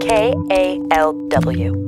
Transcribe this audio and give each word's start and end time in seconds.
K 0.00 0.32
A 0.50 0.80
L 0.92 1.12
W. 1.28 1.86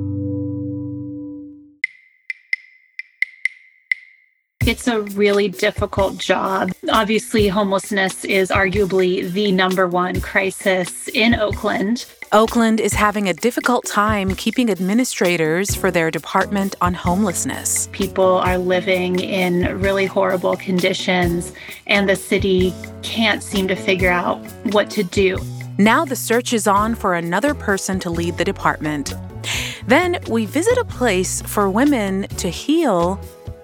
It's 4.65 4.87
a 4.87 5.01
really 5.01 5.49
difficult 5.49 6.19
job. 6.19 6.73
Obviously, 6.91 7.49
homelessness 7.49 8.25
is 8.25 8.51
arguably 8.51 9.29
the 9.33 9.51
number 9.51 9.89
one 9.89 10.21
crisis 10.21 11.09
in 11.09 11.35
Oakland. 11.35 12.07
Oakland 12.31 12.81
is 12.81 12.93
having 12.93 13.29
a 13.29 13.35
difficult 13.35 13.87
time 13.87 14.35
keeping 14.37 14.71
administrators 14.71 15.75
for 15.75 15.91
their 15.91 16.11
Department 16.11 16.77
on 16.81 16.95
Homelessness. 16.95 17.89
People 17.93 18.37
are 18.37 18.57
living 18.57 19.19
in 19.19 19.81
really 19.81 20.07
horrible 20.07 20.57
conditions, 20.57 21.53
and 21.87 22.09
the 22.09 22.17
city 22.17 22.73
can't 23.03 23.43
seem 23.43 23.67
to 23.69 23.75
figure 23.75 24.11
out 24.11 24.39
what 24.73 24.91
to 24.91 25.03
do. 25.03 25.39
Now 25.79 26.05
the 26.05 26.17
search 26.17 26.53
is 26.53 26.67
on 26.67 26.95
for 26.95 27.15
another 27.15 27.55
person 27.55 27.99
to 28.01 28.11
lead 28.11 28.37
the 28.37 28.45
department. 28.45 29.15
Then 29.87 30.19
we 30.29 30.45
visit 30.45 30.77
a 30.77 30.85
place 30.85 31.41
for 31.43 31.71
women 31.71 32.29
to 32.39 32.49
heal 32.49 33.19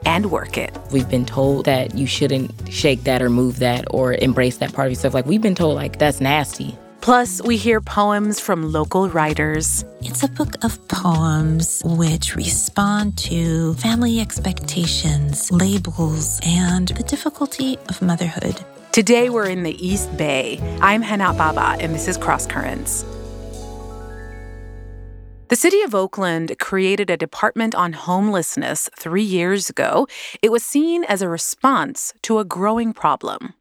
and 0.06 0.30
work 0.30 0.56
it. 0.56 0.76
We've 0.90 1.08
been 1.08 1.26
told 1.26 1.66
that 1.66 1.94
you 1.94 2.06
shouldn't 2.06 2.72
shake 2.72 3.04
that 3.04 3.20
or 3.20 3.28
move 3.28 3.58
that 3.58 3.84
or 3.90 4.14
embrace 4.14 4.56
that 4.58 4.72
part 4.72 4.86
of 4.86 4.92
yourself. 4.92 5.12
Like, 5.12 5.26
we've 5.26 5.42
been 5.42 5.54
told, 5.54 5.76
like, 5.76 5.98
that's 5.98 6.20
nasty. 6.20 6.76
Plus, 7.02 7.42
we 7.42 7.56
hear 7.56 7.80
poems 7.80 8.40
from 8.40 8.72
local 8.72 9.08
writers. 9.10 9.84
It's 10.00 10.22
a 10.22 10.28
book 10.28 10.64
of 10.64 10.88
poems 10.88 11.82
which 11.84 12.34
respond 12.36 13.18
to 13.18 13.74
family 13.74 14.18
expectations, 14.18 15.52
labels, 15.52 16.40
and 16.44 16.88
the 16.88 17.02
difficulty 17.02 17.78
of 17.88 18.00
motherhood. 18.00 18.64
Today, 18.92 19.28
we're 19.28 19.48
in 19.48 19.62
the 19.62 19.87
East 19.87 20.16
Bay. 20.16 20.59
I'm 20.80 21.02
Hana 21.02 21.34
Baba, 21.34 21.77
and 21.78 21.95
this 21.95 22.09
is 22.09 22.16
Cross 22.16 22.47
Currents. 22.47 23.05
The 25.48 25.56
city 25.56 25.83
of 25.83 25.95
Oakland 25.95 26.59
created 26.59 27.11
a 27.11 27.16
department 27.16 27.75
on 27.75 27.92
homelessness 27.92 28.89
three 28.98 29.22
years 29.22 29.69
ago. 29.70 30.08
It 30.42 30.50
was 30.50 30.64
seen 30.64 31.05
as 31.05 31.22
a 31.22 31.28
response 31.28 32.14
to 32.22 32.39
a 32.39 32.45
growing 32.45 32.92
problem. 32.92 33.55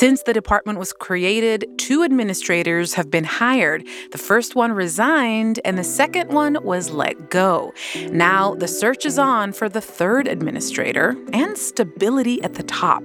Since 0.00 0.22
the 0.22 0.32
department 0.32 0.78
was 0.78 0.94
created, 0.94 1.66
two 1.76 2.02
administrators 2.02 2.94
have 2.94 3.10
been 3.10 3.24
hired. 3.24 3.86
The 4.12 4.16
first 4.16 4.56
one 4.56 4.72
resigned, 4.72 5.60
and 5.62 5.76
the 5.76 5.84
second 5.84 6.30
one 6.32 6.56
was 6.64 6.88
let 6.88 7.28
go. 7.28 7.74
Now, 8.10 8.54
the 8.54 8.66
search 8.66 9.04
is 9.04 9.18
on 9.18 9.52
for 9.52 9.68
the 9.68 9.82
third 9.82 10.26
administrator 10.26 11.14
and 11.34 11.58
stability 11.58 12.42
at 12.42 12.54
the 12.54 12.62
top. 12.62 13.02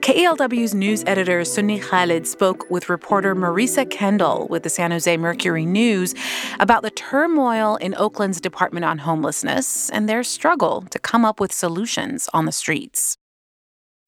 KALW's 0.00 0.74
news 0.74 1.04
editor 1.06 1.44
Sunni 1.44 1.78
Khalid 1.78 2.26
spoke 2.26 2.68
with 2.68 2.88
reporter 2.88 3.36
Marisa 3.36 3.88
Kendall 3.88 4.48
with 4.50 4.64
the 4.64 4.68
San 4.68 4.90
Jose 4.90 5.16
Mercury 5.16 5.64
News 5.64 6.12
about 6.58 6.82
the 6.82 6.90
turmoil 6.90 7.76
in 7.76 7.94
Oakland's 7.94 8.40
Department 8.40 8.84
on 8.84 8.98
Homelessness 8.98 9.90
and 9.90 10.08
their 10.08 10.24
struggle 10.24 10.82
to 10.90 10.98
come 10.98 11.24
up 11.24 11.38
with 11.38 11.52
solutions 11.52 12.28
on 12.34 12.46
the 12.46 12.52
streets. 12.52 13.16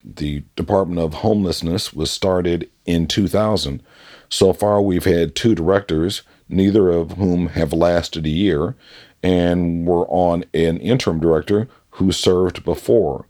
The 0.03 0.43
Department 0.55 0.99
of 0.99 1.15
Homelessness 1.15 1.93
was 1.93 2.09
started 2.09 2.69
in 2.85 3.07
2000. 3.07 3.83
So 4.29 4.53
far, 4.53 4.81
we've 4.81 5.05
had 5.05 5.35
two 5.35 5.55
directors, 5.55 6.21
neither 6.47 6.89
of 6.89 7.13
whom 7.13 7.47
have 7.47 7.73
lasted 7.73 8.25
a 8.25 8.29
year, 8.29 8.75
and 9.21 9.85
we're 9.85 10.07
on 10.07 10.45
an 10.53 10.77
interim 10.77 11.19
director 11.19 11.67
who 11.91 12.11
served 12.11 12.63
before. 12.63 13.25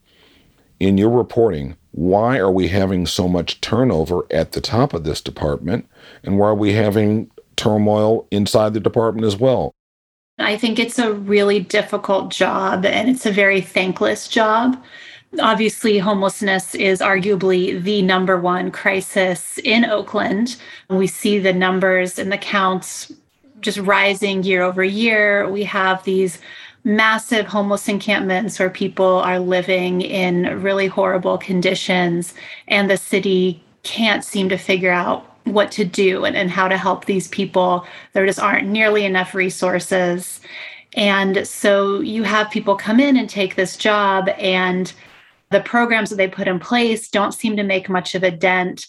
In 0.80 0.98
your 0.98 1.09
reporting, 1.09 1.76
why 1.92 2.38
are 2.38 2.52
we 2.52 2.67
having 2.67 3.06
so 3.06 3.28
much 3.28 3.59
turnover 3.61 4.26
at 4.30 4.52
the 4.52 4.61
top 4.61 4.94
of 4.94 5.04
this 5.04 5.22
department, 5.22 5.88
and 6.23 6.38
why 6.38 6.50
are 6.50 6.56
we 6.56 6.73
having 6.73 7.31
turmoil 7.56 8.28
inside 8.31 8.73
the 8.73 8.80
department 8.80 9.26
as 9.26 9.36
well? 9.36 9.73
I 10.38 10.56
think 10.58 10.80
it's 10.80 11.00
a 11.00 11.14
really 11.14 11.59
difficult 11.59 12.31
job 12.31 12.86
and 12.86 13.10
it's 13.10 13.26
a 13.26 13.32
very 13.32 13.60
thankless 13.60 14.30
job. 14.30 14.82
Obviously, 15.38 16.00
homelessness 16.00 16.73
is 16.73 17.02
arguably 17.02 17.82
the 17.84 18.02
number 18.02 18.40
one 18.40 18.72
crisis 18.72 19.60
in 19.60 19.86
Oakland. 19.86 20.56
We 20.90 21.06
see 21.06 21.38
the 21.38 21.54
numbers 21.54 22.17
and 22.17 22.32
the 22.32 22.38
counts 22.38 23.12
just 23.62 23.78
rising 23.78 24.44
year 24.44 24.64
over 24.64 24.84
year. 24.84 25.48
We 25.48 25.64
have 25.66 26.04
these 26.04 26.39
massive 26.84 27.45
homeless 27.45 27.88
encampments 27.88 28.58
where 28.58 28.72
people 28.72 29.20
are 29.20 29.39
living 29.39 30.02
in 30.02 30.64
really 30.64 30.88
horrible 30.88 31.38
conditions, 31.38 32.34
and 32.68 32.89
the 32.89 32.98
city 32.98 33.62
can't 33.84 34.23
seem 34.23 34.50
to 34.50 34.58
figure 34.58 34.92
out 34.92 35.26
what 35.44 35.72
to 35.73 35.86
do 35.86 36.26
and, 36.26 36.36
and 36.36 36.50
how 36.50 36.68
to 36.68 36.78
help 36.78 37.06
these 37.06 37.28
people. 37.28 37.86
There 38.14 38.26
just 38.26 38.39
aren't 38.39 38.68
nearly 38.68 39.06
enough 39.06 39.36
resources. 39.36 40.42
And 40.95 41.48
so 41.48 42.00
you 42.00 42.23
have 42.23 42.50
people 42.50 42.76
come 42.76 43.00
in 43.00 43.16
and 43.16 43.30
take 43.30 43.56
this 43.56 43.78
job, 43.78 44.28
and 44.39 44.92
the 45.52 45.61
programs 45.61 46.10
that 46.10 46.17
they 46.17 46.27
put 46.27 46.48
in 46.48 46.60
place 46.60 47.10
don't 47.10 47.33
seem 47.33 47.58
to 47.58 47.64
make 47.64 47.89
much 47.89 48.15
of 48.15 48.23
a 48.23 48.32
dent. 48.32 48.86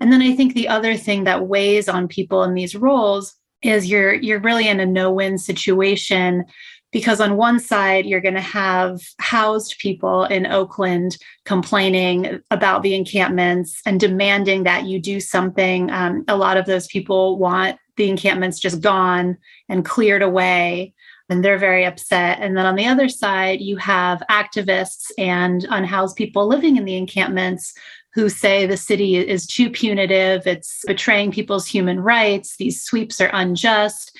And 0.00 0.12
then 0.12 0.22
I 0.22 0.34
think 0.34 0.54
the 0.54 0.68
other 0.68 0.96
thing 0.96 1.24
that 1.24 1.46
weighs 1.46 1.88
on 1.88 2.08
people 2.08 2.42
in 2.44 2.54
these 2.54 2.76
roles 2.76 3.34
is 3.62 3.86
you're 3.86 4.14
you're 4.14 4.40
really 4.40 4.68
in 4.68 4.80
a 4.80 4.86
no-win 4.86 5.38
situation 5.38 6.44
because 6.92 7.20
on 7.20 7.36
one 7.36 7.58
side 7.58 8.06
you're 8.06 8.20
going 8.20 8.34
to 8.34 8.40
have 8.40 9.00
housed 9.18 9.78
people 9.78 10.24
in 10.24 10.46
Oakland 10.46 11.16
complaining 11.44 12.40
about 12.50 12.82
the 12.82 12.94
encampments 12.94 13.80
and 13.86 13.98
demanding 13.98 14.64
that 14.64 14.84
you 14.84 15.00
do 15.00 15.18
something. 15.18 15.90
Um, 15.90 16.24
a 16.28 16.36
lot 16.36 16.56
of 16.56 16.66
those 16.66 16.86
people 16.86 17.38
want 17.38 17.78
the 17.96 18.08
encampments 18.08 18.60
just 18.60 18.80
gone 18.82 19.38
and 19.68 19.84
cleared 19.84 20.22
away 20.22 20.94
and 21.28 21.44
they're 21.44 21.58
very 21.58 21.84
upset. 21.84 22.38
And 22.40 22.56
then 22.56 22.66
on 22.66 22.76
the 22.76 22.86
other 22.86 23.08
side, 23.08 23.60
you 23.60 23.76
have 23.78 24.22
activists 24.30 25.10
and 25.18 25.66
unhoused 25.70 26.16
people 26.16 26.46
living 26.46 26.76
in 26.76 26.84
the 26.84 26.96
encampments 26.96 27.74
who 28.14 28.28
say 28.28 28.66
the 28.66 28.76
city 28.76 29.16
is 29.16 29.46
too 29.46 29.68
punitive, 29.68 30.46
it's 30.46 30.82
betraying 30.86 31.30
people's 31.30 31.66
human 31.66 32.00
rights, 32.00 32.56
these 32.56 32.82
sweeps 32.82 33.20
are 33.20 33.30
unjust. 33.32 34.16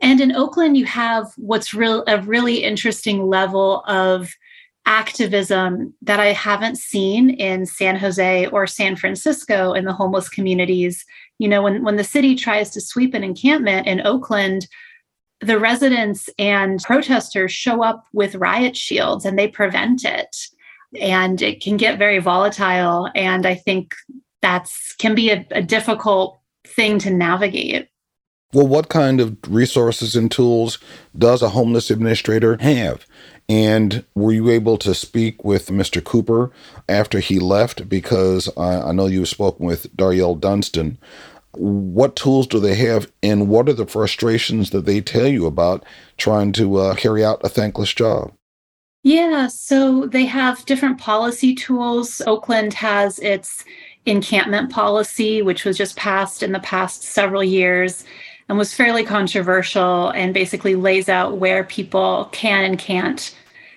And 0.00 0.20
in 0.20 0.36
Oakland, 0.36 0.76
you 0.76 0.84
have 0.86 1.32
what's 1.36 1.74
real 1.74 2.04
a 2.06 2.22
really 2.22 2.62
interesting 2.62 3.26
level 3.26 3.82
of 3.86 4.30
activism 4.86 5.94
that 6.02 6.20
I 6.20 6.32
haven't 6.32 6.78
seen 6.78 7.30
in 7.30 7.66
San 7.66 7.96
Jose 7.96 8.46
or 8.46 8.66
San 8.66 8.96
Francisco 8.96 9.72
in 9.72 9.84
the 9.84 9.92
homeless 9.92 10.28
communities. 10.28 11.04
You 11.38 11.48
know, 11.48 11.62
when, 11.62 11.82
when 11.82 11.96
the 11.96 12.04
city 12.04 12.34
tries 12.34 12.70
to 12.70 12.80
sweep 12.80 13.14
an 13.14 13.24
encampment 13.24 13.86
in 13.86 14.06
Oakland, 14.06 14.66
the 15.40 15.58
residents 15.58 16.28
and 16.38 16.82
protesters 16.82 17.52
show 17.52 17.82
up 17.82 18.04
with 18.12 18.34
riot 18.34 18.76
shields 18.76 19.24
and 19.24 19.38
they 19.38 19.48
prevent 19.48 20.04
it 20.04 20.36
and 21.00 21.40
it 21.40 21.62
can 21.62 21.76
get 21.76 21.98
very 21.98 22.18
volatile 22.18 23.08
and 23.14 23.46
i 23.46 23.54
think 23.54 23.94
that's 24.42 24.94
can 24.96 25.14
be 25.14 25.30
a, 25.30 25.46
a 25.50 25.62
difficult 25.62 26.40
thing 26.64 26.98
to 26.98 27.10
navigate 27.10 27.88
well 28.52 28.66
what 28.66 28.88
kind 28.88 29.20
of 29.20 29.36
resources 29.48 30.14
and 30.14 30.30
tools 30.30 30.78
does 31.16 31.42
a 31.42 31.50
homeless 31.50 31.90
administrator 31.90 32.56
have 32.60 33.06
and 33.50 34.04
were 34.14 34.30
you 34.30 34.48
able 34.48 34.78
to 34.78 34.94
speak 34.94 35.42
with 35.42 35.70
Mr. 35.70 36.02
Cooper 36.04 36.52
after 36.88 37.18
he 37.18 37.40
left? 37.40 37.88
Because 37.88 38.48
I, 38.56 38.80
I 38.80 38.92
know 38.92 39.06
you've 39.06 39.26
spoken 39.26 39.66
with 39.66 39.92
Daryel 39.96 40.38
Dunston 40.38 40.98
what 41.52 42.16
tools 42.16 42.46
do 42.46 42.60
they 42.60 42.74
have 42.76 43.10
and 43.22 43.48
what 43.48 43.68
are 43.68 43.74
the 43.74 43.86
frustrations 43.86 44.70
that 44.70 44.86
they 44.86 45.00
tell 45.00 45.26
you 45.26 45.46
about 45.46 45.84
trying 46.16 46.52
to 46.52 46.76
uh, 46.76 46.94
carry 46.94 47.24
out 47.24 47.40
a 47.44 47.48
thankless 47.48 47.92
job? 47.92 48.32
Yeah 49.02 49.48
so 49.48 50.06
they 50.06 50.26
have 50.26 50.66
different 50.66 50.98
policy 50.98 51.54
tools. 51.54 52.20
Oakland 52.26 52.74
has 52.74 53.18
its 53.20 53.64
encampment 54.06 54.70
policy 54.70 55.42
which 55.42 55.64
was 55.64 55.76
just 55.76 55.96
passed 55.96 56.42
in 56.42 56.52
the 56.52 56.60
past 56.60 57.02
several 57.02 57.44
years 57.44 58.04
and 58.48 58.58
was 58.58 58.74
fairly 58.74 59.04
controversial 59.04 60.10
and 60.10 60.34
basically 60.34 60.74
lays 60.74 61.08
out 61.08 61.38
where 61.38 61.64
people 61.64 62.28
can 62.32 62.64
and 62.64 62.78
can't 62.78 63.34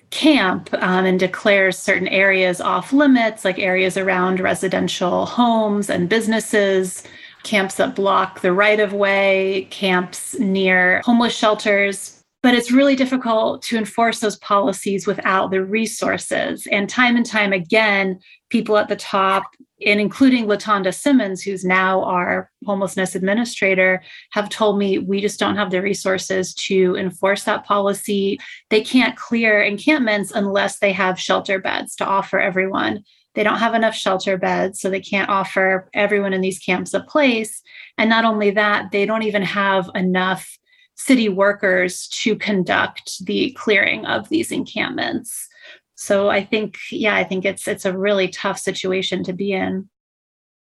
camp 0.10 0.70
um, 0.76 1.06
and 1.06 1.20
declares 1.20 1.78
certain 1.78 2.08
areas 2.08 2.62
off 2.62 2.94
limits 2.94 3.44
like 3.44 3.58
areas 3.58 3.98
around 3.98 4.40
residential 4.40 5.26
homes 5.26 5.90
and 5.90 6.08
businesses 6.08 7.04
camps 7.44 7.76
that 7.76 7.96
block 7.96 8.42
the 8.42 8.54
right 8.54 8.80
of 8.80 8.94
way, 8.94 9.68
camps 9.70 10.38
near 10.40 11.02
homeless 11.06 11.36
shelters. 11.36 12.20
But 12.42 12.54
it's 12.54 12.72
really 12.72 12.98
difficult 12.98 13.62
to 13.64 13.78
enforce 13.78 14.20
those 14.20 14.36
policies 14.38 15.08
without 15.08 15.50
the 15.50 15.64
resources. 15.64 16.68
And 16.70 16.90
time 16.90 17.16
and 17.16 17.26
time 17.26 17.54
again, 17.54 18.20
people 18.50 18.78
at 18.78 18.90
the 18.90 18.98
top, 18.98 19.44
and 19.86 20.00
including 20.02 20.46
Latonda 20.46 20.94
Simmons, 20.94 21.42
who's 21.42 21.64
now 21.64 22.04
our 22.04 22.52
homelessness 22.66 23.16
administrator, 23.16 24.04
have 24.32 24.50
told 24.50 24.78
me 24.78 25.00
we 25.00 25.22
just 25.22 25.40
don't 25.40 25.56
have 25.56 25.72
the 25.72 25.82
resources 25.82 26.54
to 26.56 26.98
enforce 26.98 27.46
that 27.46 27.66
policy. 27.66 28.38
They 28.70 28.82
can't 28.82 29.16
clear 29.16 29.62
encampments 29.62 30.32
unless 30.32 30.80
they 30.80 30.92
have 30.92 31.18
shelter 31.18 31.60
beds 31.60 31.96
to 31.96 32.06
offer 32.06 32.42
everyone 32.42 33.06
They 33.36 33.44
don't 33.44 33.60
have 33.60 33.74
enough 33.74 33.96
shelter 33.96 34.38
beds, 34.38 34.80
so 34.80 34.90
they 34.90 35.02
can't 35.02 35.30
offer 35.30 35.90
everyone 35.94 36.34
in 36.34 36.42
these 36.42 36.60
camps 36.60 36.94
a 36.94 37.00
place. 37.00 37.62
And 37.98 38.10
not 38.10 38.26
only 38.26 38.52
that, 38.52 38.92
they 38.92 39.06
don't 39.06 39.24
even 39.24 39.42
have 39.42 39.90
enough 39.96 40.58
city 40.96 41.30
workers 41.30 42.08
to 42.10 42.36
conduct 42.36 43.26
the 43.26 43.52
clearing 43.58 44.06
of 44.06 44.30
these 44.30 44.52
encampments. 44.52 45.48
So 45.96 46.30
I 46.30 46.44
think, 46.44 46.78
yeah, 46.92 47.16
I 47.16 47.24
think 47.24 47.46
it's 47.46 47.68
it's 47.68 47.86
a 47.86 47.98
really 47.98 48.28
tough 48.28 48.60
situation 48.60 49.24
to 49.24 49.34
be 49.34 49.54
in. 49.54 49.90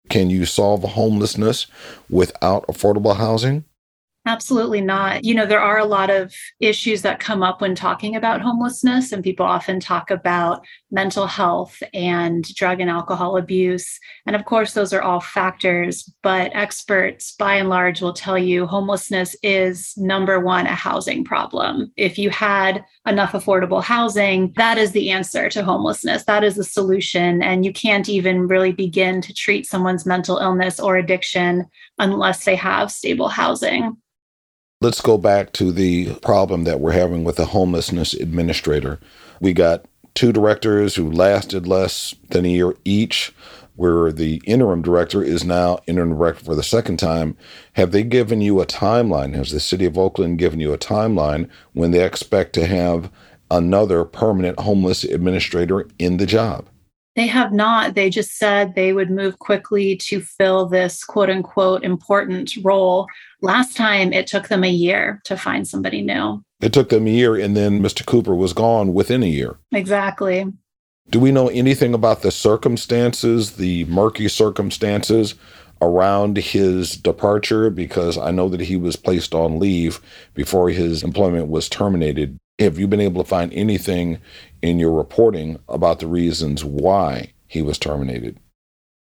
Can 0.08 0.30
you 0.30 0.44
solve 0.44 0.82
homelessness 0.82 1.66
without 2.08 2.66
affordable 2.66 3.16
housing? 3.16 3.64
Absolutely 4.30 4.80
not. 4.80 5.24
You 5.24 5.34
know, 5.34 5.44
there 5.44 5.60
are 5.60 5.78
a 5.78 5.84
lot 5.84 6.08
of 6.08 6.32
issues 6.60 7.02
that 7.02 7.18
come 7.18 7.42
up 7.42 7.60
when 7.60 7.74
talking 7.74 8.14
about 8.14 8.40
homelessness, 8.40 9.10
and 9.10 9.24
people 9.24 9.44
often 9.44 9.80
talk 9.80 10.08
about 10.08 10.64
mental 10.92 11.26
health 11.26 11.82
and 11.92 12.44
drug 12.54 12.78
and 12.78 12.88
alcohol 12.88 13.36
abuse. 13.36 13.98
And 14.26 14.36
of 14.36 14.44
course, 14.44 14.72
those 14.72 14.92
are 14.92 15.02
all 15.02 15.18
factors, 15.18 16.08
but 16.22 16.52
experts 16.54 17.34
by 17.40 17.56
and 17.56 17.68
large 17.68 18.00
will 18.00 18.12
tell 18.12 18.38
you 18.38 18.66
homelessness 18.66 19.34
is 19.42 19.94
number 19.96 20.38
one, 20.38 20.66
a 20.66 20.76
housing 20.76 21.24
problem. 21.24 21.90
If 21.96 22.16
you 22.16 22.30
had 22.30 22.84
enough 23.08 23.32
affordable 23.32 23.82
housing, 23.82 24.52
that 24.54 24.78
is 24.78 24.92
the 24.92 25.10
answer 25.10 25.48
to 25.48 25.64
homelessness. 25.64 26.24
That 26.26 26.44
is 26.44 26.54
the 26.54 26.62
solution. 26.62 27.42
And 27.42 27.64
you 27.64 27.72
can't 27.72 28.08
even 28.08 28.46
really 28.46 28.70
begin 28.70 29.22
to 29.22 29.34
treat 29.34 29.66
someone's 29.66 30.06
mental 30.06 30.38
illness 30.38 30.78
or 30.78 30.96
addiction 30.96 31.66
unless 31.98 32.44
they 32.44 32.54
have 32.54 32.92
stable 32.92 33.28
housing. 33.28 33.96
Let's 34.82 35.02
go 35.02 35.18
back 35.18 35.52
to 35.52 35.72
the 35.72 36.14
problem 36.20 36.64
that 36.64 36.80
we're 36.80 36.92
having 36.92 37.22
with 37.22 37.36
the 37.36 37.44
homelessness 37.44 38.14
administrator. 38.14 38.98
We 39.38 39.52
got 39.52 39.84
two 40.14 40.32
directors 40.32 40.94
who 40.94 41.12
lasted 41.12 41.68
less 41.68 42.14
than 42.30 42.46
a 42.46 42.48
year 42.48 42.74
each, 42.86 43.34
where 43.76 44.10
the 44.10 44.40
interim 44.46 44.80
director 44.80 45.22
is 45.22 45.44
now 45.44 45.80
interim 45.86 46.16
director 46.16 46.46
for 46.46 46.54
the 46.54 46.62
second 46.62 46.96
time. 46.96 47.36
Have 47.74 47.92
they 47.92 48.02
given 48.02 48.40
you 48.40 48.58
a 48.62 48.64
timeline? 48.64 49.34
Has 49.34 49.50
the 49.50 49.60
city 49.60 49.84
of 49.84 49.98
Oakland 49.98 50.38
given 50.38 50.60
you 50.60 50.72
a 50.72 50.78
timeline 50.78 51.50
when 51.74 51.90
they 51.90 52.02
expect 52.02 52.54
to 52.54 52.66
have 52.66 53.10
another 53.50 54.06
permanent 54.06 54.60
homeless 54.60 55.04
administrator 55.04 55.88
in 55.98 56.16
the 56.16 56.24
job? 56.24 56.70
They 57.20 57.26
have 57.26 57.52
not. 57.52 57.94
They 57.94 58.08
just 58.08 58.38
said 58.38 58.74
they 58.74 58.94
would 58.94 59.10
move 59.10 59.38
quickly 59.40 59.94
to 59.94 60.22
fill 60.22 60.64
this 60.64 61.04
quote 61.04 61.28
unquote 61.28 61.84
important 61.84 62.50
role. 62.62 63.08
Last 63.42 63.76
time 63.76 64.14
it 64.14 64.26
took 64.26 64.48
them 64.48 64.64
a 64.64 64.70
year 64.70 65.20
to 65.26 65.36
find 65.36 65.68
somebody 65.68 66.00
new. 66.00 66.42
It 66.62 66.72
took 66.72 66.88
them 66.88 67.06
a 67.06 67.10
year, 67.10 67.36
and 67.36 67.54
then 67.54 67.82
Mr. 67.82 68.06
Cooper 68.06 68.34
was 68.34 68.54
gone 68.54 68.94
within 68.94 69.22
a 69.22 69.26
year. 69.26 69.58
Exactly. 69.70 70.50
Do 71.10 71.20
we 71.20 71.30
know 71.30 71.48
anything 71.48 71.92
about 71.92 72.22
the 72.22 72.30
circumstances, 72.30 73.56
the 73.56 73.84
murky 73.84 74.26
circumstances 74.26 75.34
around 75.82 76.38
his 76.38 76.96
departure? 76.96 77.68
Because 77.68 78.16
I 78.16 78.30
know 78.30 78.48
that 78.48 78.62
he 78.62 78.76
was 78.76 78.96
placed 78.96 79.34
on 79.34 79.60
leave 79.60 80.00
before 80.32 80.70
his 80.70 81.02
employment 81.02 81.48
was 81.48 81.68
terminated. 81.68 82.38
Have 82.58 82.78
you 82.78 82.88
been 82.88 82.98
able 82.98 83.22
to 83.22 83.28
find 83.28 83.52
anything 83.52 84.20
in 84.62 84.78
your 84.78 84.92
reporting 84.92 85.58
about 85.68 86.00
the 86.00 86.06
reasons 86.06 86.64
why 86.64 87.32
he 87.46 87.62
was 87.62 87.78
terminated? 87.78 88.38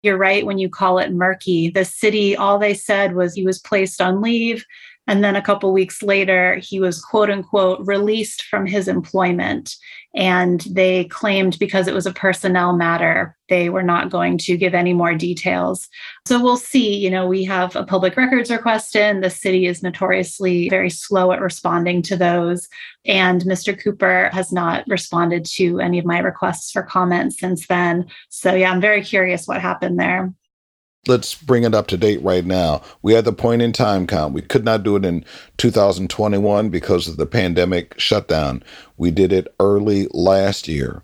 You're 0.03 0.17
right 0.17 0.45
when 0.45 0.57
you 0.57 0.69
call 0.69 0.99
it 0.99 1.11
murky. 1.11 1.69
The 1.69 1.85
city, 1.85 2.35
all 2.35 2.59
they 2.59 2.73
said 2.73 3.15
was 3.15 3.33
he 3.33 3.45
was 3.45 3.59
placed 3.59 4.01
on 4.01 4.21
leave. 4.21 4.63
And 5.07 5.23
then 5.23 5.35
a 5.35 5.41
couple 5.41 5.71
weeks 5.71 6.03
later, 6.03 6.55
he 6.57 6.79
was 6.79 7.01
quote 7.01 7.29
unquote 7.29 7.79
released 7.85 8.43
from 8.43 8.65
his 8.65 8.87
employment. 8.87 9.75
And 10.15 10.61
they 10.61 11.05
claimed 11.05 11.59
because 11.59 11.87
it 11.87 11.93
was 11.93 12.05
a 12.05 12.13
personnel 12.13 12.73
matter, 12.73 13.37
they 13.49 13.69
were 13.69 13.83
not 13.83 14.09
going 14.09 14.37
to 14.39 14.57
give 14.57 14.73
any 14.73 14.93
more 14.93 15.13
details. 15.13 15.87
So 16.25 16.41
we'll 16.41 16.57
see. 16.57 16.97
You 16.97 17.11
know, 17.11 17.27
we 17.27 17.43
have 17.43 17.75
a 17.75 17.85
public 17.85 18.17
records 18.17 18.49
request 18.49 18.95
in. 18.95 19.21
The 19.21 19.29
city 19.29 19.67
is 19.67 19.83
notoriously 19.83 20.69
very 20.69 20.89
slow 20.89 21.31
at 21.31 21.41
responding 21.41 22.01
to 22.03 22.17
those. 22.17 22.67
And 23.05 23.41
Mr. 23.43 23.79
Cooper 23.79 24.29
has 24.33 24.51
not 24.51 24.85
responded 24.87 25.45
to 25.55 25.79
any 25.79 25.99
of 25.99 26.05
my 26.05 26.19
requests 26.19 26.71
for 26.71 26.81
comment 26.81 27.33
since 27.33 27.67
then. 27.67 28.07
So, 28.29 28.55
yeah, 28.55 28.71
I'm 28.71 28.81
very 28.81 29.03
curious 29.03 29.47
what 29.47 29.61
happened 29.61 29.99
there 29.99 30.33
let's 31.07 31.35
bring 31.35 31.63
it 31.63 31.73
up 31.73 31.87
to 31.87 31.97
date 31.97 32.21
right 32.21 32.45
now. 32.45 32.81
We 33.01 33.13
had 33.13 33.25
the 33.25 33.33
point 33.33 33.61
in 33.61 33.73
time 33.73 34.07
count. 34.07 34.33
We 34.33 34.41
could 34.41 34.65
not 34.65 34.83
do 34.83 34.95
it 34.95 35.05
in 35.05 35.25
2021 35.57 36.69
because 36.69 37.07
of 37.07 37.17
the 37.17 37.25
pandemic 37.25 37.99
shutdown. 37.99 38.63
We 38.97 39.11
did 39.11 39.31
it 39.31 39.53
early 39.59 40.07
last 40.11 40.67
year. 40.67 41.03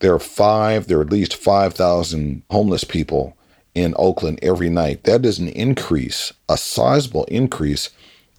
There 0.00 0.14
are 0.14 0.20
five, 0.20 0.86
there 0.86 0.98
are 0.98 1.02
at 1.02 1.10
least 1.10 1.34
5,000 1.36 2.42
homeless 2.50 2.84
people 2.84 3.36
in 3.74 3.94
Oakland 3.98 4.38
every 4.42 4.70
night. 4.70 5.04
That 5.04 5.24
is 5.24 5.38
an 5.38 5.48
increase, 5.48 6.32
a 6.48 6.56
sizable 6.56 7.24
increase 7.24 7.90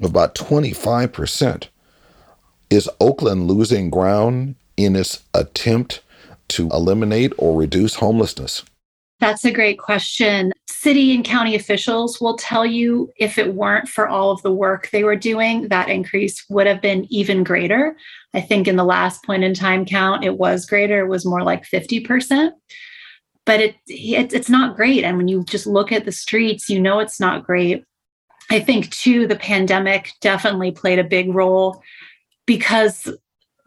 of 0.01 0.09
about 0.09 0.35
25%. 0.35 1.67
Is 2.69 2.89
Oakland 2.99 3.47
losing 3.47 3.89
ground 3.89 4.55
in 4.77 4.95
its 4.95 5.23
attempt 5.33 6.01
to 6.49 6.69
eliminate 6.69 7.33
or 7.37 7.57
reduce 7.57 7.95
homelessness? 7.95 8.63
That's 9.21 9.45
a 9.45 9.51
great 9.51 9.77
question. 9.77 10.51
City 10.67 11.13
and 11.13 11.23
county 11.23 11.53
officials 11.53 12.19
will 12.19 12.35
tell 12.37 12.65
you 12.65 13.11
if 13.17 13.37
it 13.37 13.53
weren't 13.53 13.87
for 13.87 14.07
all 14.07 14.31
of 14.31 14.41
the 14.41 14.51
work 14.51 14.89
they 14.89 15.03
were 15.03 15.15
doing, 15.15 15.67
that 15.67 15.89
increase 15.89 16.43
would 16.49 16.65
have 16.65 16.81
been 16.81 17.05
even 17.13 17.43
greater. 17.43 17.95
I 18.33 18.41
think 18.41 18.67
in 18.67 18.77
the 18.77 18.83
last 18.83 19.23
point 19.23 19.43
in 19.43 19.53
time 19.53 19.85
count, 19.85 20.25
it 20.25 20.39
was 20.39 20.65
greater, 20.65 21.01
it 21.01 21.07
was 21.07 21.23
more 21.23 21.43
like 21.43 21.63
50%. 21.63 22.51
But 23.45 23.59
it, 23.59 23.75
it 23.85 24.33
it's 24.33 24.49
not 24.49 24.75
great. 24.75 25.03
And 25.03 25.17
when 25.17 25.27
you 25.27 25.43
just 25.43 25.67
look 25.67 25.91
at 25.91 26.05
the 26.05 26.11
streets, 26.11 26.67
you 26.67 26.81
know 26.81 26.99
it's 26.99 27.19
not 27.19 27.45
great. 27.45 27.83
I 28.49 28.59
think, 28.59 28.89
too, 28.89 29.27
the 29.27 29.35
pandemic 29.35 30.13
definitely 30.19 30.71
played 30.71 30.99
a 30.99 31.03
big 31.03 31.33
role 31.33 31.81
because 32.47 33.07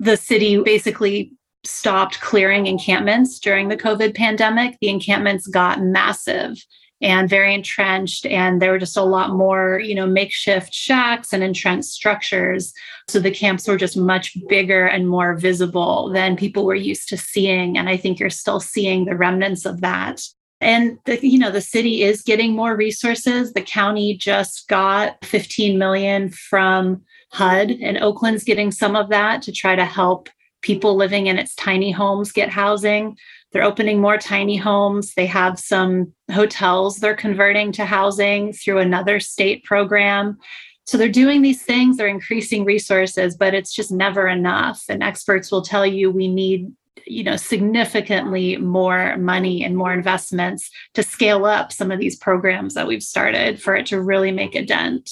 the 0.01 0.17
city 0.17 0.61
basically 0.63 1.33
stopped 1.67 2.21
clearing 2.21 2.67
encampments 2.67 3.39
during 3.39 3.69
the 3.69 3.77
COVID 3.77 4.15
pandemic, 4.15 4.79
the 4.81 4.89
encampments 4.89 5.47
got 5.47 5.83
massive 5.83 6.57
and 7.01 7.29
very 7.29 7.55
entrenched 7.55 8.25
and 8.27 8.63
there 8.63 8.71
were 8.71 8.79
just 8.79 8.97
a 8.97 9.03
lot 9.03 9.31
more 9.31 9.79
you 9.79 9.95
know 9.95 10.07
makeshift 10.07 10.73
shacks 10.73 11.33
and 11.33 11.43
entrenched 11.43 11.89
structures. 11.89 12.73
So 13.09 13.21
the 13.21 13.31
camps 13.31 13.69
were 13.69 13.77
just 13.77 13.97
much 13.97 14.37
bigger 14.49 14.87
and 14.87 15.09
more 15.09 15.37
visible 15.37 16.11
than 16.11 16.37
people 16.37 16.65
were 16.65 16.75
used 16.75 17.09
to 17.11 17.17
seeing 17.17 17.77
and 17.77 17.89
i 17.89 17.97
think 17.97 18.19
you're 18.19 18.31
still 18.31 18.61
seeing 18.61 19.05
the 19.05 19.17
remnants 19.17 19.67
of 19.67 19.81
that. 19.83 20.23
And 20.61 20.99
the, 21.05 21.19
you 21.27 21.39
know 21.39 21.51
the 21.51 21.61
city 21.61 22.03
is 22.03 22.23
getting 22.23 22.55
more 22.55 22.77
resources. 22.77 23.53
The 23.53 23.63
county 23.63 24.17
just 24.17 24.69
got 24.69 25.23
15 25.25 25.79
million 25.79 26.31
from 26.31 27.03
hud 27.33 27.71
and 27.71 27.99
oakland's 27.99 28.45
getting 28.45 28.71
some 28.71 28.95
of 28.95 29.09
that 29.11 29.43
to 29.43 29.53
try 29.53 29.75
to 29.75 29.85
help 29.85 30.29
people 30.65 30.97
living 30.97 31.27
in 31.27 31.39
its 31.39 31.55
tiny 31.55 31.91
homes 31.91 32.33
get 32.33 32.49
housing. 32.49 33.17
They're 33.53 33.63
opening 33.63 34.01
more 34.01 34.17
tiny 34.17 34.57
homes. 34.57 35.13
They 35.15 35.27
have 35.27 35.61
some 35.61 36.13
hotels 36.33 36.97
they're 36.97 37.15
converting 37.15 37.71
to 37.73 37.85
housing 37.85 38.55
through 38.55 38.79
another 38.79 39.21
state 39.21 39.63
program. 39.65 40.39
So 40.87 40.97
they're 40.97 41.09
doing 41.09 41.43
these 41.43 41.63
things, 41.63 41.97
they're 41.97 42.09
increasing 42.09 42.65
resources, 42.65 43.37
but 43.37 43.55
it's 43.55 43.75
just 43.75 43.93
never 43.93 44.27
enough. 44.27 44.85
And 44.89 45.03
experts 45.03 45.53
will 45.53 45.63
tell 45.63 45.87
you 45.87 46.11
we 46.11 46.29
need 46.29 46.73
you 47.07 47.23
know 47.23 47.37
significantly 47.37 48.57
more 48.57 49.19
money 49.19 49.63
and 49.63 49.77
more 49.77 49.93
investments 49.93 50.71
to 50.95 51.03
scale 51.03 51.45
up 51.45 51.71
some 51.71 51.91
of 51.91 51.99
these 51.99 52.17
programs 52.17 52.73
that 52.73 52.87
we've 52.87 53.03
started 53.03 53.61
for 53.61 53.77
it 53.77 53.85
to 53.87 54.01
really 54.01 54.33
make 54.33 54.55
a 54.55 54.65
dent. 54.65 55.11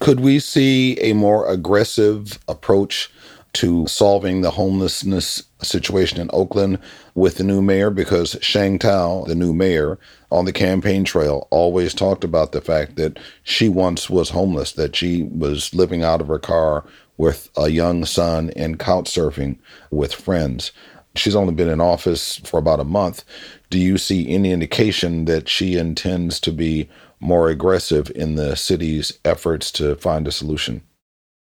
Could 0.00 0.20
we 0.20 0.38
see 0.38 0.98
a 1.00 1.14
more 1.14 1.50
aggressive 1.50 2.38
approach 2.46 3.10
to 3.54 3.86
solving 3.86 4.40
the 4.40 4.50
homelessness 4.50 5.42
situation 5.62 6.20
in 6.20 6.30
Oakland 6.32 6.78
with 7.14 7.36
the 7.36 7.44
new 7.44 7.62
mayor 7.62 7.90
because 7.90 8.36
Sheng 8.40 8.78
Thao, 8.78 9.26
the 9.26 9.34
new 9.34 9.52
mayor, 9.52 9.98
on 10.30 10.44
the 10.44 10.52
campaign 10.52 11.04
trail 11.04 11.48
always 11.50 11.94
talked 11.94 12.24
about 12.24 12.52
the 12.52 12.60
fact 12.60 12.96
that 12.96 13.18
she 13.42 13.68
once 13.68 14.10
was 14.10 14.30
homeless, 14.30 14.72
that 14.72 14.94
she 14.94 15.24
was 15.24 15.74
living 15.74 16.02
out 16.02 16.20
of 16.20 16.28
her 16.28 16.38
car 16.38 16.84
with 17.16 17.50
a 17.56 17.68
young 17.68 18.04
son 18.04 18.50
and 18.54 18.78
couch 18.78 19.06
surfing 19.06 19.58
with 19.90 20.14
friends. 20.14 20.70
She's 21.16 21.34
only 21.34 21.54
been 21.54 21.68
in 21.68 21.80
office 21.80 22.36
for 22.44 22.58
about 22.58 22.80
a 22.80 22.84
month. 22.84 23.24
Do 23.70 23.78
you 23.78 23.98
see 23.98 24.32
any 24.32 24.52
indication 24.52 25.24
that 25.24 25.48
she 25.48 25.76
intends 25.76 26.38
to 26.40 26.52
be 26.52 26.88
more 27.18 27.48
aggressive 27.48 28.12
in 28.14 28.36
the 28.36 28.54
city's 28.54 29.18
efforts 29.24 29.72
to 29.72 29.96
find 29.96 30.28
a 30.28 30.32
solution? 30.32 30.82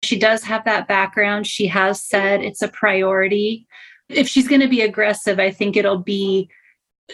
She 0.03 0.17
does 0.17 0.43
have 0.43 0.65
that 0.65 0.87
background. 0.87 1.45
She 1.47 1.67
has 1.67 2.01
said 2.01 2.41
it's 2.41 2.61
a 2.61 2.67
priority. 2.67 3.67
If 4.07 4.27
she's 4.27 4.47
going 4.47 4.61
to 4.61 4.67
be 4.67 4.81
aggressive, 4.81 5.39
I 5.39 5.51
think 5.51 5.75
it'll 5.75 5.99
be 5.99 6.49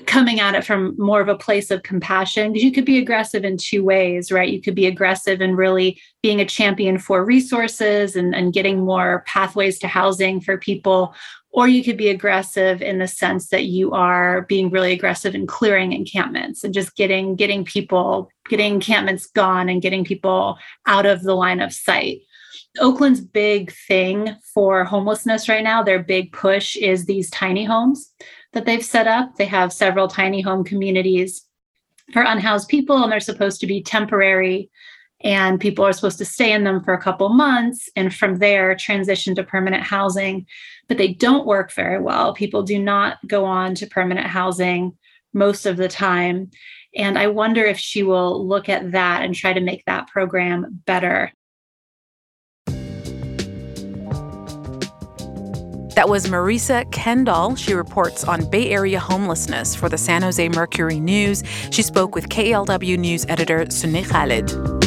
coming 0.05 0.39
at 0.39 0.55
it 0.55 0.65
from 0.65 0.93
more 0.97 1.21
of 1.21 1.29
a 1.29 1.37
place 1.37 1.71
of 1.71 1.83
compassion 1.83 2.51
because 2.51 2.63
you 2.63 2.71
could 2.71 2.85
be 2.85 2.97
aggressive 2.97 3.45
in 3.45 3.57
two 3.57 3.83
ways 3.83 4.31
right 4.31 4.51
you 4.51 4.61
could 4.61 4.75
be 4.75 4.85
aggressive 4.85 5.41
in 5.41 5.55
really 5.55 5.99
being 6.21 6.41
a 6.41 6.45
champion 6.45 6.97
for 6.97 7.23
resources 7.23 8.15
and, 8.15 8.35
and 8.35 8.53
getting 8.53 8.83
more 8.83 9.23
pathways 9.25 9.79
to 9.79 9.87
housing 9.87 10.41
for 10.41 10.57
people 10.57 11.15
or 11.51 11.69
you 11.69 11.81
could 11.81 11.95
be 11.95 12.09
aggressive 12.09 12.81
in 12.81 12.99
the 12.99 13.07
sense 13.07 13.47
that 13.47 13.65
you 13.65 13.91
are 13.93 14.41
being 14.43 14.69
really 14.69 14.91
aggressive 14.91 15.33
in 15.33 15.47
clearing 15.47 15.93
encampments 15.93 16.63
and 16.63 16.73
just 16.73 16.95
getting 16.97 17.35
getting 17.35 17.63
people 17.63 18.29
getting 18.49 18.73
encampments 18.73 19.27
gone 19.27 19.69
and 19.69 19.81
getting 19.81 20.03
people 20.03 20.57
out 20.85 21.05
of 21.05 21.23
the 21.23 21.35
line 21.35 21.61
of 21.61 21.71
sight 21.71 22.19
oakland's 22.79 23.21
big 23.21 23.71
thing 23.71 24.35
for 24.53 24.83
homelessness 24.83 25.49
right 25.49 25.63
now 25.63 25.81
their 25.81 26.01
big 26.01 26.31
push 26.31 26.75
is 26.75 27.05
these 27.05 27.29
tiny 27.29 27.65
homes 27.65 28.13
that 28.53 28.65
they've 28.65 28.85
set 28.85 29.07
up 29.07 29.35
they 29.35 29.45
have 29.45 29.73
several 29.73 30.07
tiny 30.07 30.41
home 30.41 30.63
communities 30.63 31.45
for 32.13 32.21
unhoused 32.21 32.67
people 32.67 33.03
and 33.03 33.11
they're 33.11 33.19
supposed 33.19 33.59
to 33.59 33.67
be 33.67 33.81
temporary 33.81 34.69
and 35.23 35.59
people 35.59 35.85
are 35.85 35.93
supposed 35.93 36.17
to 36.17 36.25
stay 36.25 36.51
in 36.51 36.63
them 36.63 36.83
for 36.83 36.93
a 36.93 37.01
couple 37.01 37.29
months 37.29 37.89
and 37.95 38.13
from 38.13 38.37
there 38.37 38.75
transition 38.75 39.33
to 39.33 39.43
permanent 39.43 39.83
housing 39.83 40.45
but 40.87 40.97
they 40.97 41.13
don't 41.13 41.47
work 41.47 41.71
very 41.71 41.99
well. 41.99 42.33
People 42.33 42.63
do 42.63 42.79
not 42.79 43.17
go 43.27 43.45
on 43.45 43.75
to 43.75 43.87
permanent 43.87 44.27
housing 44.27 44.97
most 45.33 45.65
of 45.65 45.77
the 45.77 45.87
time. 45.87 46.51
And 46.95 47.17
I 47.17 47.27
wonder 47.27 47.63
if 47.63 47.77
she 47.77 48.03
will 48.03 48.47
look 48.47 48.69
at 48.69 48.91
that 48.91 49.23
and 49.23 49.35
try 49.35 49.53
to 49.53 49.59
make 49.59 49.83
that 49.85 50.07
program 50.07 50.81
better. 50.85 51.31
That 55.95 56.09
was 56.09 56.25
Marisa 56.27 56.91
Kendall. 56.91 57.55
She 57.55 57.73
reports 57.73 58.25
on 58.25 58.49
Bay 58.49 58.69
Area 58.69 58.99
homelessness 58.99 59.75
for 59.75 59.87
the 59.87 59.97
San 59.97 60.23
Jose 60.23 60.49
Mercury 60.49 60.99
News. 60.99 61.41
She 61.71 61.81
spoke 61.81 62.15
with 62.15 62.27
KLW 62.27 62.99
News 62.99 63.25
editor 63.29 63.69
Sunni 63.69 64.03
Khalid. 64.03 64.84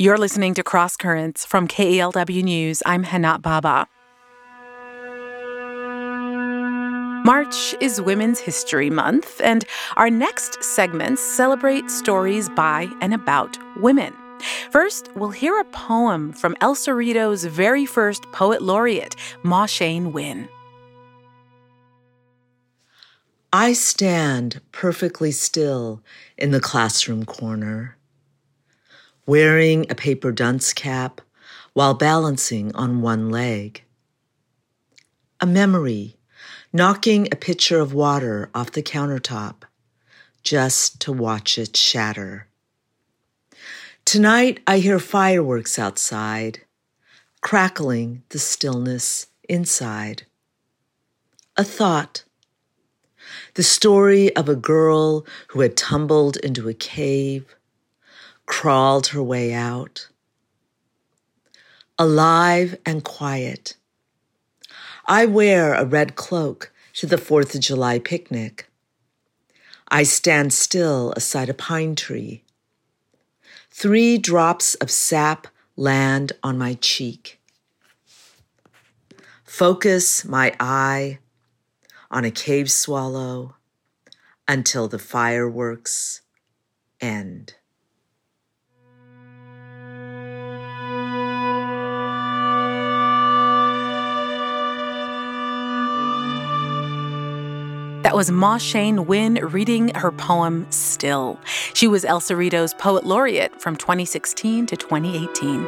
You're 0.00 0.16
listening 0.16 0.54
to 0.54 0.62
Cross 0.62 0.96
Currents 0.96 1.44
from 1.44 1.68
KALW 1.68 2.42
News. 2.42 2.82
I'm 2.86 3.02
Hana 3.02 3.38
Baba. 3.38 3.86
March 7.26 7.74
is 7.82 8.00
Women's 8.00 8.40
History 8.40 8.88
Month, 8.88 9.42
and 9.44 9.66
our 9.98 10.08
next 10.08 10.64
segments 10.64 11.20
celebrate 11.20 11.90
stories 11.90 12.48
by 12.48 12.88
and 13.02 13.12
about 13.12 13.58
women. 13.76 14.14
First, 14.70 15.10
we'll 15.16 15.32
hear 15.32 15.60
a 15.60 15.64
poem 15.64 16.32
from 16.32 16.56
El 16.62 16.74
Cerrito's 16.74 17.44
very 17.44 17.84
first 17.84 18.22
poet 18.32 18.62
laureate, 18.62 19.14
Maw 19.42 19.66
Shein 19.66 20.12
Win. 20.12 20.48
I 23.52 23.74
stand 23.74 24.62
perfectly 24.72 25.30
still 25.30 26.00
in 26.38 26.52
the 26.52 26.60
classroom 26.60 27.26
corner 27.26 27.98
wearing 29.26 29.90
a 29.90 29.94
paper 29.94 30.32
dunce 30.32 30.72
cap 30.72 31.20
while 31.72 31.94
balancing 31.94 32.74
on 32.74 33.02
one 33.02 33.30
leg. 33.30 33.82
A 35.40 35.46
memory, 35.46 36.16
knocking 36.72 37.28
a 37.30 37.36
pitcher 37.36 37.78
of 37.78 37.92
water 37.92 38.50
off 38.54 38.72
the 38.72 38.82
countertop 38.82 39.62
just 40.42 41.00
to 41.00 41.12
watch 41.12 41.58
it 41.58 41.76
shatter. 41.76 42.46
Tonight 44.04 44.60
I 44.66 44.78
hear 44.78 44.98
fireworks 44.98 45.78
outside, 45.78 46.60
crackling 47.40 48.22
the 48.30 48.38
stillness 48.38 49.28
inside. 49.48 50.26
A 51.56 51.64
thought. 51.64 52.24
The 53.54 53.62
story 53.62 54.34
of 54.34 54.48
a 54.48 54.56
girl 54.56 55.26
who 55.48 55.60
had 55.60 55.76
tumbled 55.76 56.36
into 56.38 56.68
a 56.68 56.74
cave 56.74 57.54
crawled 58.50 59.06
her 59.06 59.22
way 59.22 59.52
out. 59.52 60.08
Alive 61.96 62.76
and 62.84 63.04
quiet. 63.04 63.76
I 65.06 65.24
wear 65.24 65.72
a 65.72 65.84
red 65.84 66.16
cloak 66.16 66.72
to 66.94 67.06
the 67.06 67.16
Fourth 67.16 67.54
of 67.54 67.60
July 67.60 68.00
picnic. 68.00 68.68
I 69.86 70.02
stand 70.02 70.52
still 70.52 71.12
aside 71.16 71.48
a 71.48 71.54
pine 71.54 71.94
tree. 71.94 72.42
Three 73.70 74.18
drops 74.18 74.74
of 74.74 74.90
sap 74.90 75.46
land 75.76 76.32
on 76.42 76.58
my 76.58 76.74
cheek. 76.74 77.40
Focus 79.44 80.24
my 80.24 80.52
eye 80.58 81.20
on 82.10 82.24
a 82.24 82.32
cave 82.32 82.68
swallow 82.68 83.54
until 84.48 84.88
the 84.88 84.98
fireworks 84.98 86.22
end. 87.00 87.54
That 98.10 98.16
was 98.16 98.32
Maw 98.32 98.58
Shein 98.58 99.06
Win 99.06 99.34
reading 99.34 99.94
her 99.94 100.10
poem 100.10 100.66
Still. 100.70 101.38
She 101.74 101.86
was 101.86 102.04
El 102.04 102.18
Cerrito's 102.18 102.74
Poet 102.74 103.06
Laureate 103.06 103.60
from 103.60 103.76
2016 103.76 104.66
to 104.66 104.76
2018. 104.76 105.62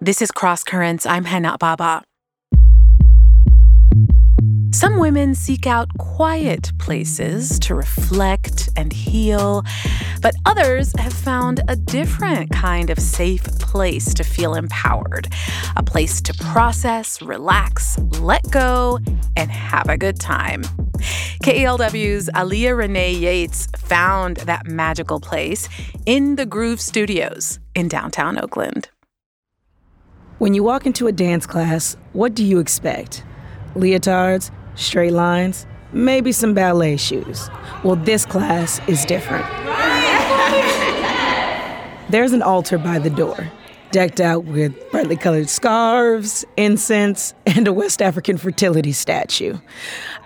This 0.00 0.22
is 0.22 0.30
Cross 0.30 0.64
Currents. 0.64 1.04
I'm 1.04 1.24
Hana 1.24 1.58
Baba. 1.58 2.02
Some 4.76 4.98
women 4.98 5.34
seek 5.34 5.66
out 5.66 5.88
quiet 5.96 6.70
places 6.76 7.58
to 7.60 7.74
reflect 7.74 8.68
and 8.76 8.92
heal, 8.92 9.64
but 10.20 10.34
others 10.44 10.92
have 10.98 11.14
found 11.14 11.62
a 11.66 11.76
different 11.76 12.50
kind 12.50 12.90
of 12.90 12.98
safe 12.98 13.42
place 13.58 14.12
to 14.12 14.22
feel 14.22 14.54
empowered 14.54 15.28
a 15.76 15.82
place 15.82 16.20
to 16.20 16.34
process, 16.34 17.22
relax, 17.22 17.98
let 18.20 18.42
go, 18.50 18.98
and 19.34 19.50
have 19.50 19.88
a 19.88 19.96
good 19.96 20.20
time. 20.20 20.60
KALW's 21.42 22.28
Aliyah 22.34 22.76
Renee 22.76 23.14
Yates 23.14 23.68
found 23.78 24.36
that 24.44 24.66
magical 24.66 25.20
place 25.20 25.70
in 26.04 26.36
the 26.36 26.44
Groove 26.44 26.82
Studios 26.82 27.60
in 27.74 27.88
downtown 27.88 28.38
Oakland. 28.38 28.90
When 30.36 30.52
you 30.52 30.62
walk 30.62 30.84
into 30.84 31.06
a 31.06 31.12
dance 31.12 31.46
class, 31.46 31.96
what 32.12 32.34
do 32.34 32.44
you 32.44 32.58
expect? 32.58 33.24
Leotards? 33.74 34.50
Straight 34.76 35.12
lines, 35.12 35.66
maybe 35.92 36.32
some 36.32 36.54
ballet 36.54 36.96
shoes. 36.96 37.50
Well, 37.82 37.96
this 37.96 38.24
class 38.24 38.80
is 38.88 39.04
different. 39.04 39.44
There's 42.08 42.32
an 42.32 42.42
altar 42.42 42.78
by 42.78 43.00
the 43.00 43.10
door, 43.10 43.50
decked 43.90 44.20
out 44.20 44.44
with 44.44 44.72
brightly 44.92 45.16
colored 45.16 45.48
scarves, 45.48 46.44
incense, 46.56 47.34
and 47.46 47.66
a 47.66 47.72
West 47.72 48.00
African 48.00 48.36
fertility 48.36 48.92
statue. 48.92 49.58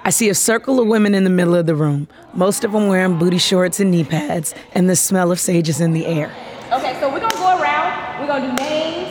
I 0.05 0.11
see 0.11 0.29
a 0.29 0.35
circle 0.35 0.79
of 0.79 0.89
women 0.89 1.15
in 1.15 1.25
the 1.25 1.31
middle 1.31 1.55
of 1.55 1.65
the 1.65 1.75
room, 1.75 2.07
most 2.35 2.65
of 2.65 2.73
them 2.73 2.89
wearing 2.89 3.19
booty 3.19 3.39
shorts 3.39 3.81
and 3.81 3.91
knee 3.91 4.05
pads, 4.05 4.55
and 4.73 4.91
the 4.91 4.97
smell 4.97 5.33
of 5.33 5.41
sage 5.41 5.71
is 5.71 5.81
in 5.81 5.93
the 5.93 6.05
air. 6.05 6.31
Okay, 6.71 6.99
so 7.01 7.11
we're 7.11 7.21
gonna 7.21 7.35
go 7.35 7.59
around, 7.61 8.21
we're 8.21 8.27
gonna 8.27 8.49
do 8.49 8.53
names, 8.63 9.09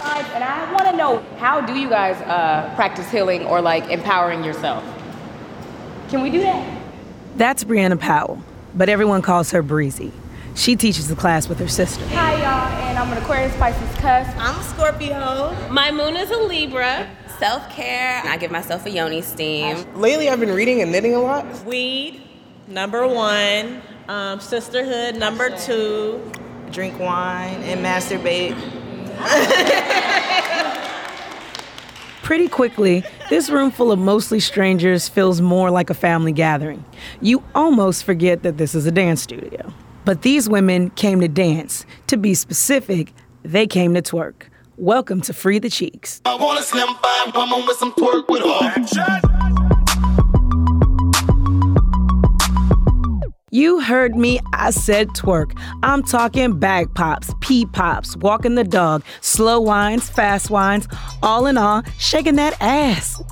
signs, 0.00 0.26
and 0.34 0.44
I 0.44 0.72
wanna 0.72 0.93
know 1.04 1.22
how 1.38 1.60
do 1.60 1.74
you 1.74 1.88
guys 1.88 2.16
uh, 2.22 2.72
practice 2.74 3.10
healing 3.10 3.44
or 3.44 3.60
like 3.60 3.88
empowering 3.90 4.42
yourself? 4.42 4.82
Can 6.08 6.22
we 6.22 6.30
do 6.30 6.40
that? 6.40 6.82
That's 7.36 7.64
Brianna 7.64 7.98
Powell, 7.98 8.42
but 8.74 8.88
everyone 8.88 9.22
calls 9.22 9.50
her 9.50 9.62
Breezy. 9.62 10.12
She 10.54 10.76
teaches 10.76 11.08
the 11.08 11.16
class 11.16 11.48
with 11.48 11.58
her 11.58 11.68
sister. 11.68 12.06
Hi, 12.08 12.36
y'all, 12.36 12.68
and 12.88 12.98
I'm 12.98 13.10
an 13.10 13.18
Aquarius 13.18 13.54
Pisces 13.56 13.94
cusp. 13.96 14.36
I'm 14.38 14.58
a 14.58 14.62
Scorpio. 14.62 15.68
My 15.68 15.90
moon 15.90 16.16
is 16.16 16.30
a 16.30 16.38
Libra. 16.38 17.10
Self 17.38 17.68
care. 17.70 18.22
I 18.24 18.36
give 18.36 18.52
myself 18.52 18.86
a 18.86 18.90
yoni 18.90 19.20
steam. 19.20 19.84
Lately, 19.96 20.28
I've 20.28 20.38
been 20.38 20.54
reading 20.54 20.80
and 20.80 20.92
knitting 20.92 21.14
a 21.14 21.20
lot. 21.20 21.64
Weed, 21.64 22.22
number 22.68 23.06
one. 23.08 23.82
Um, 24.06 24.38
sisterhood, 24.38 25.16
number 25.16 25.50
two. 25.58 26.20
Drink 26.70 26.98
wine 27.00 27.60
and 27.64 27.84
masturbate. 27.84 28.54
Pretty 32.24 32.48
quickly, 32.48 33.04
this 33.28 33.50
room 33.50 33.70
full 33.70 33.92
of 33.92 33.98
mostly 33.98 34.40
strangers 34.40 35.10
feels 35.10 35.42
more 35.42 35.70
like 35.70 35.90
a 35.90 35.94
family 35.94 36.32
gathering. 36.32 36.82
You 37.20 37.42
almost 37.54 38.02
forget 38.02 38.42
that 38.44 38.56
this 38.56 38.74
is 38.74 38.86
a 38.86 38.90
dance 38.90 39.20
studio. 39.20 39.70
But 40.06 40.22
these 40.22 40.48
women 40.48 40.88
came 40.88 41.20
to 41.20 41.28
dance. 41.28 41.84
To 42.06 42.16
be 42.16 42.32
specific, 42.32 43.12
they 43.42 43.66
came 43.66 43.92
to 43.92 44.00
twerk. 44.00 44.44
Welcome 44.78 45.20
to 45.20 45.34
Free 45.34 45.58
the 45.58 45.68
Cheeks. 45.68 46.22
I 46.24 46.34
want 46.36 46.58
a 46.58 46.62
slim 46.62 46.88
fine 46.94 47.32
woman 47.34 47.66
with 47.66 47.76
some 47.76 47.92
twerk 47.92 48.26
with. 48.26 49.33
You 53.54 53.78
heard 53.78 54.16
me, 54.16 54.40
I 54.52 54.70
said 54.70 55.10
twerk. 55.10 55.56
I'm 55.84 56.02
talking 56.02 56.58
bag 56.58 56.92
pops, 56.92 57.32
pee 57.40 57.66
pops, 57.66 58.16
walking 58.16 58.56
the 58.56 58.64
dog, 58.64 59.04
slow 59.20 59.60
wines, 59.60 60.10
fast 60.10 60.50
wines, 60.50 60.88
all 61.22 61.46
in 61.46 61.56
all, 61.56 61.84
shaking 61.96 62.34
that 62.34 62.60
ass. 62.60 63.22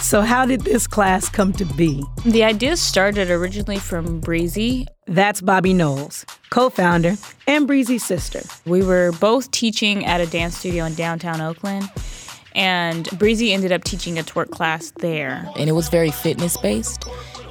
So, 0.00 0.20
how 0.20 0.46
did 0.46 0.60
this 0.60 0.86
class 0.86 1.28
come 1.28 1.52
to 1.54 1.64
be? 1.64 2.04
The 2.24 2.44
idea 2.44 2.76
started 2.76 3.32
originally 3.32 3.80
from 3.80 4.20
Breezy. 4.20 4.86
That's 5.08 5.40
Bobby 5.40 5.74
Knowles, 5.74 6.24
co 6.50 6.70
founder 6.70 7.16
and 7.48 7.66
Breezy's 7.66 8.04
sister. 8.04 8.42
We 8.66 8.84
were 8.84 9.10
both 9.18 9.50
teaching 9.50 10.06
at 10.06 10.20
a 10.20 10.26
dance 10.26 10.56
studio 10.56 10.84
in 10.84 10.94
downtown 10.94 11.40
Oakland. 11.40 11.90
And 12.54 13.08
Breezy 13.18 13.52
ended 13.52 13.72
up 13.72 13.82
teaching 13.82 14.20
a 14.20 14.22
twerk 14.22 14.50
class 14.50 14.92
there. 15.00 15.50
And 15.56 15.68
it 15.68 15.72
was 15.72 15.88
very 15.88 16.12
fitness 16.12 16.56
based 16.56 17.04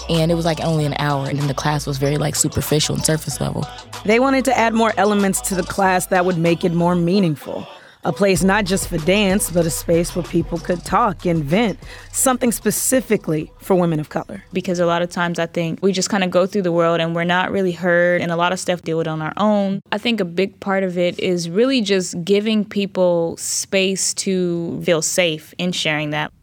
and 0.09 0.31
it 0.31 0.35
was 0.35 0.45
like 0.45 0.59
only 0.61 0.85
an 0.85 0.95
hour 0.99 1.27
and 1.27 1.39
then 1.39 1.47
the 1.47 1.53
class 1.53 1.85
was 1.87 1.97
very 1.97 2.17
like 2.17 2.35
superficial 2.35 2.95
and 2.95 3.05
surface 3.05 3.39
level. 3.39 3.65
They 4.05 4.19
wanted 4.19 4.45
to 4.45 4.57
add 4.57 4.73
more 4.73 4.93
elements 4.97 5.41
to 5.41 5.55
the 5.55 5.63
class 5.63 6.07
that 6.07 6.25
would 6.25 6.37
make 6.37 6.63
it 6.63 6.73
more 6.73 6.95
meaningful. 6.95 7.67
A 8.05 8.11
place 8.11 8.43
not 8.43 8.65
just 8.65 8.89
for 8.89 8.97
dance 8.97 9.49
but 9.49 9.65
a 9.65 9.69
space 9.69 10.13
where 10.13 10.23
people 10.25 10.59
could 10.59 10.83
talk 10.83 11.25
and 11.25 11.41
vent. 11.43 11.79
Something 12.11 12.51
specifically 12.51 13.49
for 13.59 13.75
women 13.75 13.99
of 14.01 14.09
color. 14.09 14.43
Because 14.51 14.79
a 14.79 14.85
lot 14.85 15.01
of 15.01 15.09
times 15.09 15.39
i 15.39 15.45
think 15.45 15.79
we 15.81 15.93
just 15.93 16.09
kind 16.09 16.23
of 16.23 16.29
go 16.29 16.45
through 16.45 16.63
the 16.63 16.71
world 16.71 16.99
and 16.99 17.15
we're 17.15 17.23
not 17.23 17.51
really 17.51 17.71
heard 17.71 18.21
and 18.21 18.31
a 18.31 18.35
lot 18.35 18.51
of 18.51 18.59
stuff 18.59 18.81
deal 18.81 18.97
with 18.97 19.07
on 19.07 19.21
our 19.21 19.33
own. 19.37 19.79
I 19.91 19.97
think 19.97 20.19
a 20.19 20.25
big 20.25 20.59
part 20.59 20.83
of 20.83 20.97
it 20.97 21.17
is 21.19 21.49
really 21.49 21.81
just 21.81 22.21
giving 22.25 22.65
people 22.65 23.37
space 23.37 24.13
to 24.15 24.81
feel 24.83 25.01
safe 25.01 25.53
in 25.57 25.71
sharing 25.71 26.09
that 26.09 26.33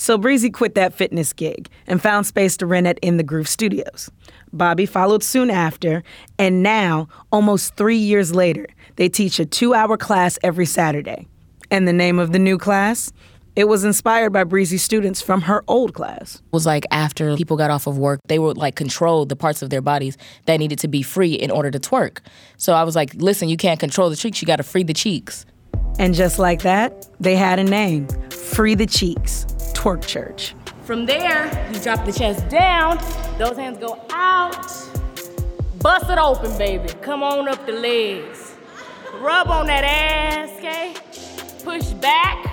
so 0.00 0.16
Breezy 0.16 0.48
quit 0.48 0.74
that 0.76 0.94
fitness 0.94 1.34
gig 1.34 1.68
and 1.86 2.00
found 2.00 2.26
space 2.26 2.56
to 2.56 2.66
rent 2.66 2.86
at 2.86 2.98
In 3.00 3.18
the 3.18 3.22
Groove 3.22 3.46
Studios. 3.46 4.10
Bobby 4.50 4.86
followed 4.86 5.22
soon 5.22 5.50
after, 5.50 6.02
and 6.38 6.62
now, 6.62 7.06
almost 7.30 7.76
three 7.76 7.98
years 7.98 8.34
later, 8.34 8.66
they 8.96 9.10
teach 9.10 9.38
a 9.38 9.44
two 9.44 9.74
hour 9.74 9.98
class 9.98 10.38
every 10.42 10.64
Saturday. 10.64 11.26
And 11.70 11.86
the 11.86 11.92
name 11.92 12.18
of 12.18 12.32
the 12.32 12.38
new 12.38 12.56
class? 12.56 13.12
It 13.56 13.68
was 13.68 13.84
inspired 13.84 14.32
by 14.32 14.44
Breezy's 14.44 14.82
students 14.82 15.20
from 15.20 15.42
her 15.42 15.62
old 15.68 15.92
class. 15.92 16.36
It 16.36 16.52
was 16.52 16.64
like 16.64 16.86
after 16.90 17.36
people 17.36 17.58
got 17.58 17.70
off 17.70 17.86
of 17.86 17.98
work, 17.98 18.20
they 18.26 18.38
would 18.38 18.56
like 18.56 18.76
control 18.76 19.26
the 19.26 19.36
parts 19.36 19.60
of 19.60 19.68
their 19.68 19.82
bodies 19.82 20.16
that 20.46 20.56
needed 20.56 20.78
to 20.78 20.88
be 20.88 21.02
free 21.02 21.34
in 21.34 21.50
order 21.50 21.70
to 21.70 21.78
twerk. 21.78 22.20
So 22.56 22.72
I 22.72 22.84
was 22.84 22.96
like, 22.96 23.12
listen, 23.16 23.50
you 23.50 23.58
can't 23.58 23.78
control 23.78 24.08
the 24.08 24.16
cheeks, 24.16 24.40
you 24.40 24.46
gotta 24.46 24.62
free 24.62 24.82
the 24.82 24.94
cheeks. 24.94 25.44
And 25.98 26.14
just 26.14 26.38
like 26.38 26.62
that, 26.62 27.08
they 27.20 27.36
had 27.36 27.58
a 27.58 27.64
name 27.64 28.08
Free 28.30 28.74
the 28.74 28.86
Cheeks. 28.86 29.46
Twerk 29.74 30.06
Church. 30.06 30.54
From 30.84 31.06
there, 31.06 31.46
you 31.72 31.80
drop 31.80 32.04
the 32.04 32.12
chest 32.12 32.48
down, 32.48 32.98
those 33.38 33.56
hands 33.56 33.78
go 33.78 33.98
out. 34.10 34.66
Bust 35.80 36.10
it 36.10 36.18
open, 36.18 36.56
baby. 36.58 36.88
Come 37.00 37.22
on 37.22 37.48
up 37.48 37.64
the 37.64 37.72
legs. 37.72 38.54
Rub 39.20 39.48
on 39.48 39.66
that 39.66 39.84
ass, 39.84 40.50
okay? 40.58 40.94
Push 41.64 41.90
back. 42.00 42.44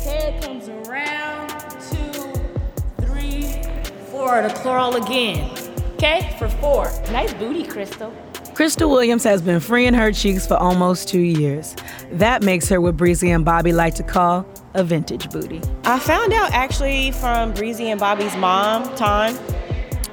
Head 0.00 0.42
comes 0.42 0.68
around. 0.68 1.50
Two, 1.90 3.04
three, 3.04 3.62
four. 4.10 4.40
To 4.40 4.54
crawl 4.62 4.96
again. 4.96 5.50
Okay? 5.94 6.34
For 6.38 6.48
four. 6.48 6.90
Nice 7.10 7.34
booty, 7.34 7.64
Crystal. 7.64 8.12
Crystal 8.58 8.90
Williams 8.90 9.22
has 9.22 9.40
been 9.40 9.60
freeing 9.60 9.94
her 9.94 10.10
cheeks 10.10 10.44
for 10.44 10.56
almost 10.56 11.06
two 11.06 11.20
years. 11.20 11.76
That 12.10 12.42
makes 12.42 12.68
her 12.70 12.80
what 12.80 12.96
Breezy 12.96 13.30
and 13.30 13.44
Bobby 13.44 13.72
like 13.72 13.94
to 13.94 14.02
call 14.02 14.44
a 14.74 14.82
vintage 14.82 15.30
booty. 15.30 15.62
I 15.84 16.00
found 16.00 16.32
out 16.32 16.50
actually 16.50 17.12
from 17.12 17.54
Breezy 17.54 17.88
and 17.88 18.00
Bobby's 18.00 18.34
mom, 18.34 18.92
Ton. 18.96 19.38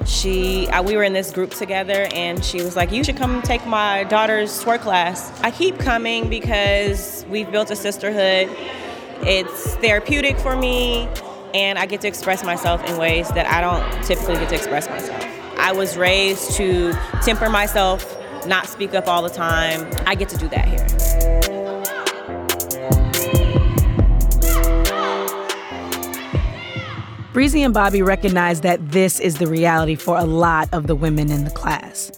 She, 0.06 0.68
uh, 0.68 0.80
we 0.80 0.96
were 0.96 1.02
in 1.02 1.12
this 1.12 1.32
group 1.32 1.54
together, 1.54 2.06
and 2.14 2.44
she 2.44 2.58
was 2.62 2.76
like, 2.76 2.92
"You 2.92 3.02
should 3.02 3.16
come 3.16 3.42
take 3.42 3.66
my 3.66 4.04
daughter's 4.04 4.62
twerk 4.62 4.82
class." 4.82 5.32
I 5.40 5.50
keep 5.50 5.80
coming 5.80 6.30
because 6.30 7.26
we've 7.28 7.50
built 7.50 7.72
a 7.72 7.76
sisterhood. 7.76 8.48
It's 9.22 9.74
therapeutic 9.74 10.38
for 10.38 10.54
me, 10.54 11.08
and 11.52 11.80
I 11.80 11.86
get 11.86 12.00
to 12.02 12.06
express 12.06 12.44
myself 12.44 12.88
in 12.88 12.96
ways 12.96 13.28
that 13.30 13.48
I 13.48 13.60
don't 13.60 14.04
typically 14.04 14.34
get 14.34 14.50
to 14.50 14.54
express 14.54 14.88
myself. 14.88 15.26
I 15.58 15.72
was 15.72 15.96
raised 15.96 16.52
to 16.52 16.96
temper 17.22 17.48
myself 17.48 18.15
not 18.46 18.66
speak 18.66 18.94
up 18.94 19.08
all 19.08 19.22
the 19.22 19.30
time. 19.30 19.88
I 20.06 20.14
get 20.14 20.28
to 20.30 20.36
do 20.36 20.48
that 20.48 20.68
here. 20.68 20.86
Breezy 27.32 27.62
and 27.62 27.74
Bobby 27.74 28.00
recognize 28.00 28.62
that 28.62 28.92
this 28.92 29.20
is 29.20 29.36
the 29.36 29.46
reality 29.46 29.94
for 29.94 30.16
a 30.16 30.24
lot 30.24 30.70
of 30.72 30.86
the 30.86 30.94
women 30.94 31.30
in 31.30 31.44
the 31.44 31.50
class. 31.50 32.10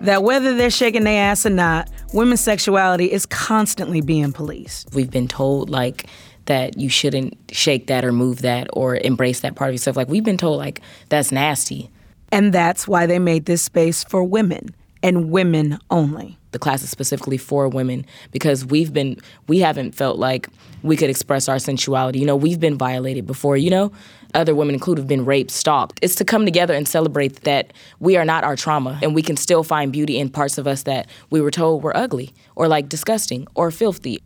That 0.00 0.24
whether 0.24 0.56
they're 0.56 0.68
shaking 0.68 1.04
their 1.04 1.30
ass 1.30 1.46
or 1.46 1.50
not, 1.50 1.88
women's 2.12 2.40
sexuality 2.40 3.12
is 3.12 3.24
constantly 3.24 4.00
being 4.00 4.32
policed. 4.32 4.92
We've 4.92 5.12
been 5.12 5.28
told, 5.28 5.70
like, 5.70 6.06
that 6.46 6.76
you 6.76 6.88
shouldn't 6.88 7.38
shake 7.52 7.86
that 7.86 8.04
or 8.04 8.10
move 8.10 8.42
that 8.42 8.66
or 8.72 8.96
embrace 8.96 9.40
that 9.40 9.54
part 9.54 9.70
of 9.70 9.74
yourself. 9.74 9.96
Like, 9.96 10.08
we've 10.08 10.24
been 10.24 10.36
told, 10.36 10.58
like, 10.58 10.80
that's 11.08 11.30
nasty. 11.30 11.88
And 12.32 12.52
that's 12.52 12.88
why 12.88 13.06
they 13.06 13.20
made 13.20 13.44
this 13.44 13.62
space 13.62 14.02
for 14.02 14.24
women 14.24 14.74
and 15.04 15.30
women 15.30 15.78
only. 15.90 16.38
The 16.52 16.58
class 16.58 16.82
is 16.82 16.88
specifically 16.88 17.36
for 17.36 17.68
women 17.68 18.06
because 18.32 18.64
we've 18.64 18.92
been 18.92 19.18
we 19.48 19.58
haven't 19.58 19.94
felt 19.94 20.18
like 20.18 20.48
we 20.82 20.96
could 20.96 21.10
express 21.10 21.46
our 21.48 21.58
sensuality. 21.58 22.20
You 22.20 22.26
know, 22.26 22.36
we've 22.36 22.58
been 22.58 22.78
violated 22.78 23.26
before, 23.26 23.56
you 23.56 23.70
know? 23.70 23.92
Other 24.32 24.54
women 24.54 24.74
included 24.74 25.02
have 25.02 25.08
been 25.08 25.24
raped, 25.24 25.50
stalked. 25.50 25.98
It's 26.00 26.14
to 26.16 26.24
come 26.24 26.44
together 26.44 26.74
and 26.74 26.88
celebrate 26.88 27.42
that 27.42 27.72
we 28.00 28.16
are 28.16 28.24
not 28.24 28.44
our 28.44 28.56
trauma 28.56 28.98
and 29.02 29.14
we 29.14 29.22
can 29.22 29.36
still 29.36 29.62
find 29.62 29.92
beauty 29.92 30.18
in 30.18 30.30
parts 30.30 30.56
of 30.56 30.66
us 30.66 30.84
that 30.84 31.06
we 31.28 31.40
were 31.40 31.50
told 31.50 31.82
were 31.82 31.96
ugly 31.96 32.32
or 32.56 32.66
like 32.66 32.88
disgusting 32.88 33.46
or 33.54 33.70
filthy. 33.70 34.22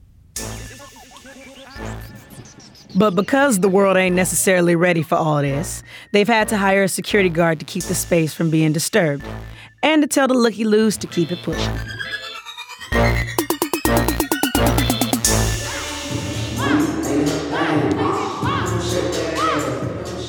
But 2.94 3.10
because 3.16 3.58
the 3.60 3.68
world 3.68 3.96
ain't 3.96 4.16
necessarily 4.16 4.76
ready 4.76 5.02
for 5.02 5.16
all 5.16 5.42
this, 5.42 5.82
they've 6.12 6.28
had 6.28 6.48
to 6.48 6.56
hire 6.56 6.84
a 6.84 6.88
security 6.88 7.28
guard 7.28 7.58
to 7.58 7.66
keep 7.66 7.82
the 7.84 7.94
space 7.94 8.32
from 8.32 8.50
being 8.50 8.72
disturbed 8.72 9.24
and 9.82 10.02
to 10.02 10.08
tell 10.08 10.28
the 10.28 10.34
looky 10.34 10.64
loos 10.64 10.96
to 10.98 11.06
keep 11.06 11.30
it 11.30 11.42
pushing. 11.42 11.74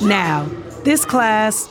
Now, 0.06 0.48
this 0.84 1.04
class 1.04 1.68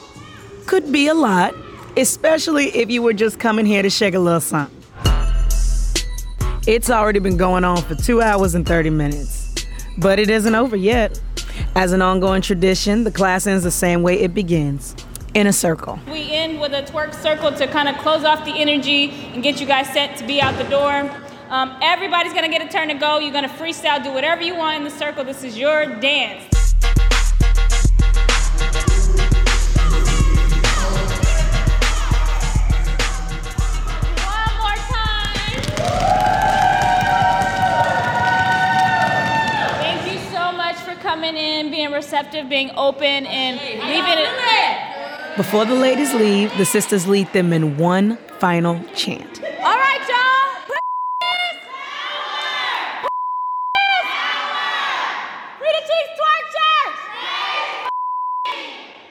could 0.65 0.91
be 0.91 1.07
a 1.07 1.13
lot, 1.13 1.53
especially 1.97 2.67
if 2.67 2.89
you 2.89 3.01
were 3.01 3.13
just 3.13 3.39
coming 3.39 3.65
here 3.65 3.81
to 3.81 3.89
shake 3.89 4.13
a 4.13 4.19
little 4.19 4.39
something. 4.39 4.75
It's 6.67 6.89
already 6.89 7.19
been 7.19 7.37
going 7.37 7.63
on 7.63 7.81
for 7.81 7.95
two 7.95 8.21
hours 8.21 8.53
and 8.53 8.65
30 8.65 8.91
minutes, 8.91 9.65
but 9.97 10.19
it 10.19 10.29
isn't 10.29 10.53
over 10.53 10.75
yet. 10.75 11.19
As 11.75 11.91
an 11.91 12.01
ongoing 12.01 12.41
tradition, 12.41 13.03
the 13.03 13.11
class 13.11 13.47
ends 13.47 13.63
the 13.63 13.71
same 13.71 14.03
way 14.03 14.19
it 14.19 14.33
begins 14.33 14.95
in 15.33 15.47
a 15.47 15.53
circle. 15.53 15.99
We 16.11 16.31
end 16.31 16.59
with 16.59 16.73
a 16.73 16.81
twerk 16.83 17.13
circle 17.13 17.51
to 17.51 17.67
kind 17.67 17.87
of 17.87 17.97
close 17.97 18.23
off 18.23 18.45
the 18.45 18.53
energy 18.53 19.11
and 19.33 19.43
get 19.43 19.59
you 19.61 19.67
guys 19.67 19.87
set 19.89 20.17
to 20.17 20.25
be 20.25 20.41
out 20.41 20.57
the 20.57 20.69
door. 20.69 21.09
Um, 21.49 21.77
everybody's 21.81 22.33
gonna 22.33 22.49
get 22.49 22.61
a 22.61 22.69
turn 22.69 22.89
to 22.89 22.93
go. 22.95 23.19
You're 23.19 23.33
gonna 23.33 23.49
freestyle, 23.49 24.03
do 24.03 24.11
whatever 24.11 24.41
you 24.41 24.55
want 24.55 24.77
in 24.77 24.83
the 24.83 24.89
circle. 24.91 25.23
This 25.23 25.43
is 25.43 25.57
your 25.57 25.85
dance. 25.99 26.75
One 34.25 34.53
more 34.57 34.77
time. 34.89 35.61
Thank 39.79 40.11
you 40.11 40.19
so 40.31 40.51
much 40.51 40.75
for 40.77 40.93
coming 41.01 41.35
in, 41.35 41.71
being 41.71 41.91
receptive, 41.91 42.47
being 42.47 42.71
open, 42.75 43.25
and 43.25 43.59
leaving 43.59 44.25
it. 44.25 44.78
Before 45.39 45.63
the 45.63 45.73
ladies 45.73 46.13
leave, 46.13 46.51
the 46.57 46.65
sisters 46.65 47.07
lead 47.07 47.31
them 47.31 47.53
in 47.53 47.77
one 47.77 48.17
final 48.39 48.83
chant. 48.93 49.41
All 49.41 49.77
right, 49.77 50.05
y'all. 50.09 50.75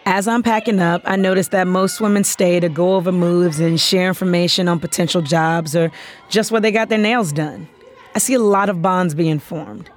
As 0.05 0.29
I'm 0.29 0.43
packing 0.43 0.81
up, 0.81 1.01
I 1.07 1.17
notice 1.17 1.49
that 1.49 1.67
most 1.67 1.99
women 1.99 2.25
stay 2.25 2.61
to 2.61 2.69
go 2.69 2.97
over 2.97 3.11
moves 3.11 3.59
and 3.59 3.81
share 3.81 4.09
information 4.09 4.69
on 4.69 4.81
potential 4.81 5.23
jobs 5.23 5.75
or 5.75 5.91
just 6.29 6.53
where 6.53 6.61
they 6.61 6.71
got 6.71 6.91
their 6.91 6.99
nails 6.99 7.33
done. 7.33 7.67
I 8.14 8.19
see 8.19 8.35
a 8.35 8.38
lot 8.38 8.69
of 8.69 8.83
bonds 8.83 9.14
being 9.14 9.38
formed. 9.38 9.88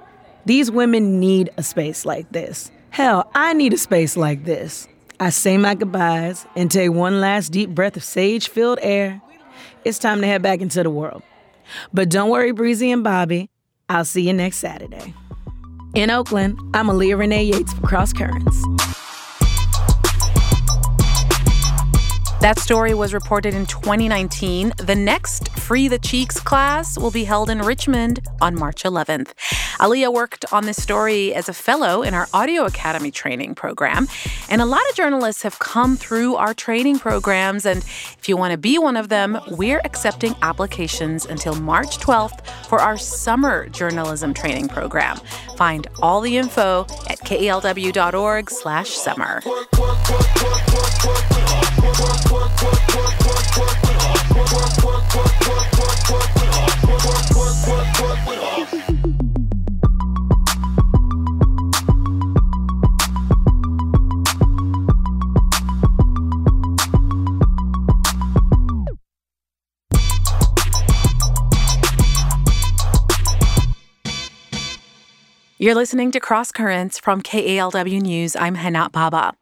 These 0.46 0.70
women 0.70 1.20
need 1.20 1.50
a 1.58 1.62
space 1.62 2.06
like 2.06 2.32
this. 2.32 2.70
Hell, 2.88 3.30
I 3.34 3.52
need 3.52 3.74
a 3.74 3.78
space 3.78 4.16
like 4.16 4.44
this. 4.44 4.88
I 5.22 5.30
say 5.30 5.56
my 5.56 5.76
goodbyes 5.76 6.46
and 6.56 6.68
take 6.68 6.90
one 6.90 7.20
last 7.20 7.50
deep 7.50 7.70
breath 7.70 7.96
of 7.96 8.02
sage 8.02 8.48
filled 8.48 8.80
air. 8.82 9.22
It's 9.84 10.00
time 10.00 10.20
to 10.20 10.26
head 10.26 10.42
back 10.42 10.60
into 10.60 10.82
the 10.82 10.90
world. 10.90 11.22
But 11.92 12.10
don't 12.10 12.28
worry, 12.28 12.50
Breezy 12.50 12.90
and 12.90 13.04
Bobby. 13.04 13.48
I'll 13.88 14.04
see 14.04 14.26
you 14.26 14.32
next 14.32 14.58
Saturday. 14.58 15.14
In 15.94 16.10
Oakland, 16.10 16.58
I'm 16.74 16.88
Aaliyah 16.88 17.16
Renee 17.16 17.44
Yates 17.44 17.72
for 17.72 17.86
Cross 17.86 18.14
Currents. 18.14 18.64
That 22.42 22.58
story 22.58 22.92
was 22.92 23.14
reported 23.14 23.54
in 23.54 23.66
2019. 23.66 24.72
The 24.76 24.96
next 24.96 25.48
Free 25.50 25.86
the 25.86 26.00
Cheeks 26.00 26.40
class 26.40 26.98
will 26.98 27.12
be 27.12 27.22
held 27.22 27.48
in 27.48 27.60
Richmond 27.60 28.18
on 28.40 28.58
March 28.58 28.82
11th. 28.82 29.28
Aaliyah 29.78 30.12
worked 30.12 30.52
on 30.52 30.66
this 30.66 30.82
story 30.82 31.32
as 31.36 31.48
a 31.48 31.52
fellow 31.52 32.02
in 32.02 32.14
our 32.14 32.26
Audio 32.34 32.64
Academy 32.64 33.12
training 33.12 33.54
program. 33.54 34.08
And 34.50 34.60
a 34.60 34.64
lot 34.64 34.80
of 34.90 34.96
journalists 34.96 35.42
have 35.42 35.60
come 35.60 35.96
through 35.96 36.34
our 36.34 36.52
training 36.52 36.98
programs. 36.98 37.64
And 37.64 37.78
if 37.78 38.28
you 38.28 38.36
want 38.36 38.50
to 38.50 38.58
be 38.58 38.76
one 38.76 38.96
of 38.96 39.08
them, 39.08 39.38
we're 39.52 39.80
accepting 39.84 40.34
applications 40.42 41.24
until 41.24 41.54
March 41.54 41.98
12th 41.98 42.44
for 42.66 42.80
our 42.80 42.98
summer 42.98 43.68
journalism 43.68 44.34
training 44.34 44.66
program. 44.66 45.16
Find 45.56 45.86
all 46.02 46.20
the 46.20 46.38
info 46.38 46.86
at 47.08 47.20
kalw.org 47.20 48.50
slash 48.50 48.90
summer. 48.90 49.40
You're 75.58 75.76
listening 75.76 76.10
to 76.10 76.18
Cross 76.18 76.50
Currents 76.52 76.98
from 76.98 77.22
KALW 77.22 78.02
News. 78.02 78.34
I'm 78.34 78.56
Hana 78.56 78.90
Baba. 78.90 79.34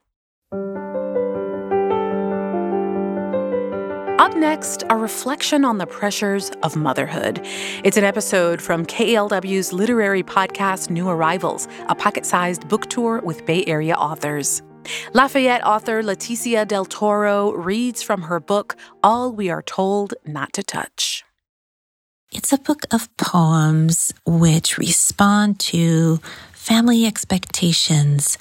Next, 4.40 4.83
a 4.88 4.96
reflection 4.96 5.64
on 5.64 5.76
the 5.76 5.87
pressures 5.87 6.50
of 6.62 6.74
motherhood. 6.74 7.40
It's 7.85 7.98
an 7.98 8.05
episode 8.05 8.62
from 8.62 8.87
KALW's 8.87 9.72
literary 9.72 10.22
podcast, 10.22 10.88
New 10.88 11.09
Arrivals, 11.09 11.68
a 11.88 11.94
pocket 11.94 12.24
sized 12.24 12.66
book 12.66 12.88
tour 12.88 13.20
with 13.22 13.44
Bay 13.44 13.64
Area 13.66 13.94
authors. 13.94 14.62
Lafayette 15.12 15.64
author 15.64 16.03
Leticia 16.03 16.66
Del 16.66 16.87
Toro 16.87 17.53
reads 17.53 18.03
from 18.03 18.22
her 18.22 18.40
book, 18.40 18.76
All 19.03 19.31
We 19.31 19.50
Are 19.50 19.62
Told 19.62 20.14
Not 20.24 20.55
to 20.55 20.62
Touch. 20.62 21.22
It's 22.33 22.53
a 22.53 22.59
book 22.59 22.87
of 22.90 23.14
poems 23.18 24.14
which 24.24 24.79
respond 24.79 25.61
to 25.61 26.16
family 26.53 27.05
expectations, 27.05 28.38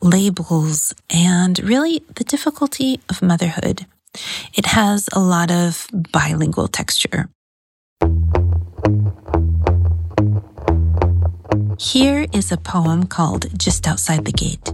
labels, 0.00 0.94
and 1.10 1.58
really 1.58 2.02
the 2.14 2.24
difficulty 2.24 3.00
of 3.10 3.20
motherhood. 3.20 3.86
It 4.54 4.66
has 4.66 5.08
a 5.12 5.20
lot 5.20 5.50
of 5.50 5.86
bilingual 6.12 6.68
texture. 6.68 7.28
Here 11.78 12.26
is 12.32 12.50
a 12.50 12.56
poem 12.56 13.06
called 13.06 13.46
Just 13.56 13.86
Outside 13.86 14.24
the 14.24 14.32
Gate. 14.32 14.72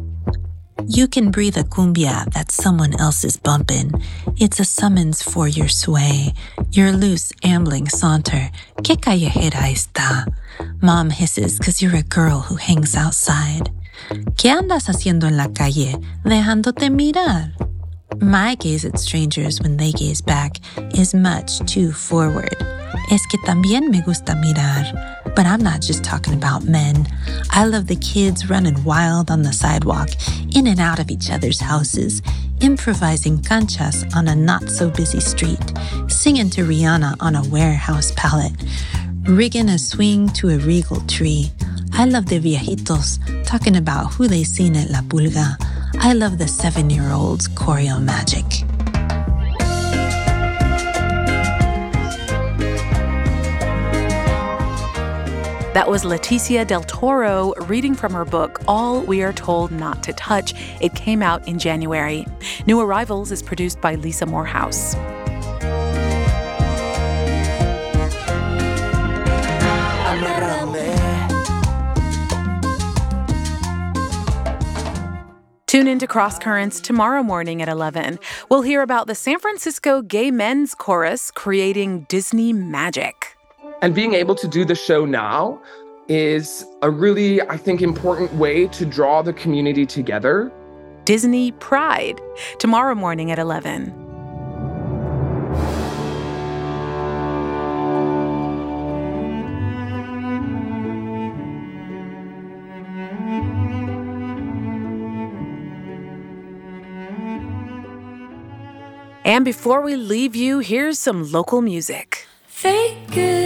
You 0.87 1.09
can 1.09 1.31
breathe 1.31 1.57
a 1.57 1.63
cumbia 1.65 2.31
that 2.35 2.53
someone 2.53 2.99
else 3.01 3.25
is 3.25 3.37
bumping. 3.37 3.91
It's 4.37 4.61
a 4.61 4.65
summons 4.65 5.23
for 5.23 5.49
your 5.49 5.69
sway, 5.69 6.35
your 6.73 6.93
loose, 6.93 7.33
ambling 7.43 7.89
saunter. 7.89 8.51
Que 8.83 8.97
callejera 8.97 9.71
está? 9.73 10.27
Mom 10.83 11.11
hisses 11.11 11.59
cause 11.59 11.81
you're 11.81 11.97
a 11.97 12.03
girl 12.03 12.41
who 12.41 12.57
hangs 12.57 12.97
outside. 12.97 13.71
¿Qué 14.37 14.51
andas 14.51 14.89
haciendo 14.89 15.27
en 15.27 15.37
la 15.37 15.49
calle? 15.49 15.99
Dejándote 16.25 16.91
mirar. 16.91 17.53
My 18.21 18.55
gaze 18.55 18.85
at 18.85 18.99
strangers 18.99 19.61
when 19.61 19.77
they 19.77 19.93
gaze 19.93 20.21
back 20.21 20.59
is 20.97 21.15
much 21.15 21.59
too 21.67 21.93
forward. 21.93 22.57
Es 23.11 23.25
que 23.27 23.39
también 23.45 23.91
me 23.91 24.03
gusta 24.03 24.35
mirar. 24.35 24.85
But 25.35 25.47
I'm 25.47 25.63
not 25.63 25.81
just 25.81 26.05
talking 26.05 26.35
about 26.35 26.65
men. 26.65 27.09
I 27.51 27.65
love 27.65 27.87
the 27.87 27.97
kids 27.97 28.49
running 28.49 28.83
wild 28.85 29.31
on 29.31 29.43
the 29.43 29.53
sidewalk, 29.53 30.11
in 30.55 30.67
and 30.69 30.81
out 30.81 31.01
of 31.01 31.11
each 31.11 31.31
other's 31.31 31.61
houses, 31.61 32.23
improvising 32.61 33.43
canchas 33.43 34.05
on 34.15 34.29
a 34.29 34.37
not 34.37 34.71
so 34.71 34.91
busy 34.91 35.21
street, 35.21 35.73
singing 36.09 36.51
to 36.51 36.63
Rihanna 36.63 37.17
on 37.21 37.35
a 37.35 37.49
warehouse 37.49 38.13
pallet, 38.17 38.53
rigging 39.25 39.69
a 39.71 39.79
swing 39.79 40.29
to 40.35 40.51
a 40.51 40.59
regal 40.59 41.01
tree. 41.09 41.51
I 41.93 42.05
love 42.05 42.27
the 42.27 42.39
viejitos 42.39 43.19
talking 43.45 43.77
about 43.77 44.15
who 44.15 44.29
they 44.29 44.45
seen 44.45 44.77
at 44.77 44.91
La 44.91 45.01
Pulga. 45.01 45.57
I 46.07 46.13
love 46.13 46.37
the 46.37 46.47
seven 46.47 46.91
year 46.91 47.13
olds' 47.13 47.49
choreo 47.49 47.99
magic. 47.99 48.45
That 55.73 55.89
was 55.89 56.05
Leticia 56.05 56.67
Del 56.67 56.83
Toro 56.83 57.55
reading 57.63 57.95
from 57.95 58.13
her 58.13 58.27
book, 58.27 58.61
All 58.69 59.01
We 59.01 59.23
Are 59.23 59.33
Told 59.33 59.73
Not 59.73 60.03
to 60.03 60.13
Touch. 60.13 60.53
It 60.83 60.95
came 60.95 61.23
out 61.23 61.49
in 61.49 61.59
January. 61.59 62.27
New 62.67 62.81
Arrivals 62.81 63.33
is 63.33 63.43
produced 63.43 63.81
by 63.81 63.95
Lisa 63.95 64.27
Morehouse. 64.27 64.95
Tune 75.75 75.89
into 75.89 76.07
Cross 76.07 76.39
Currents 76.39 76.79
tomorrow 76.79 77.25
morning 77.25 77.61
at 77.61 77.69
11. 77.69 78.21
We'll 78.49 78.63
hear 78.63 78.81
about 78.81 79.09
the 79.09 79.17
San 79.17 79.41
Francisco 79.41 80.03
Gay 80.03 80.31
Men's 80.31 80.73
Chorus 80.73 81.33
creating 81.33 82.03
Disney 82.03 82.53
magic. 82.53 83.37
And 83.83 83.93
being 83.93 84.15
able 84.15 84.37
to 84.37 84.47
do 84.47 84.65
the 84.65 84.77
show 84.77 85.05
now 85.05 85.61
is 86.07 86.65
a 86.83 86.91
really, 86.91 87.43
I 87.43 87.57
think, 87.57 87.83
important 87.83 88.33
way 88.35 88.69
to 88.69 88.87
draw 88.87 89.21
the 89.23 89.33
community 89.33 89.85
together. 89.85 90.53
Disney 91.07 91.51
Pride, 91.51 92.21
tomorrow 92.61 92.95
morning 92.95 93.33
at 93.33 93.41
11. 93.41 94.04
And 109.25 109.43
before 109.45 109.81
we 109.81 109.97
leave 109.97 110.37
you, 110.37 110.59
here's 110.59 110.99
some 110.99 111.33
local 111.33 111.63
music. 111.63 112.27
Fake 112.47 113.17
it 113.17 113.44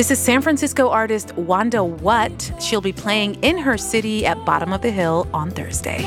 This 0.00 0.10
is 0.10 0.18
San 0.18 0.40
Francisco 0.40 0.88
artist 0.88 1.36
Wanda 1.36 1.84
What. 1.84 2.54
She'll 2.58 2.80
be 2.80 2.90
playing 2.90 3.34
in 3.44 3.58
her 3.58 3.76
city 3.76 4.24
at 4.24 4.42
Bottom 4.46 4.72
of 4.72 4.80
the 4.80 4.90
Hill 4.90 5.28
on 5.34 5.50
Thursday. 5.50 5.98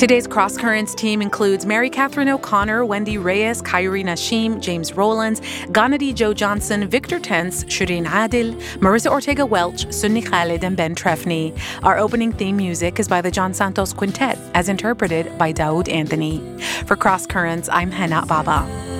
Today's 0.00 0.26
Cross 0.26 0.56
Currents 0.56 0.94
team 0.94 1.20
includes 1.20 1.66
Mary 1.66 1.90
Catherine 1.90 2.30
O'Connor, 2.30 2.86
Wendy 2.86 3.18
Reyes, 3.18 3.60
Kyrie 3.60 4.02
Nashim, 4.02 4.58
James 4.58 4.94
Rowlands, 4.94 5.42
Ghanadi 5.72 6.14
Joe 6.14 6.32
Johnson, 6.32 6.88
Victor 6.88 7.20
Tense, 7.20 7.64
Shireen 7.64 8.06
Adil, 8.06 8.58
Marissa 8.78 9.10
Ortega 9.10 9.44
Welch, 9.44 9.92
Sunni 9.92 10.22
Khalid, 10.22 10.64
and 10.64 10.74
Ben 10.74 10.94
Trefny. 10.94 11.54
Our 11.82 11.98
opening 11.98 12.32
theme 12.32 12.56
music 12.56 12.98
is 12.98 13.08
by 13.08 13.20
the 13.20 13.30
John 13.30 13.52
Santos 13.52 13.92
Quintet, 13.92 14.38
as 14.54 14.70
interpreted 14.70 15.36
by 15.36 15.52
Daoud 15.52 15.92
Anthony. 15.92 16.40
For 16.86 16.96
Cross 16.96 17.26
Currents, 17.26 17.68
I'm 17.70 17.90
Hana 17.90 18.24
Baba. 18.24 18.99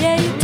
yeah. 0.00 0.35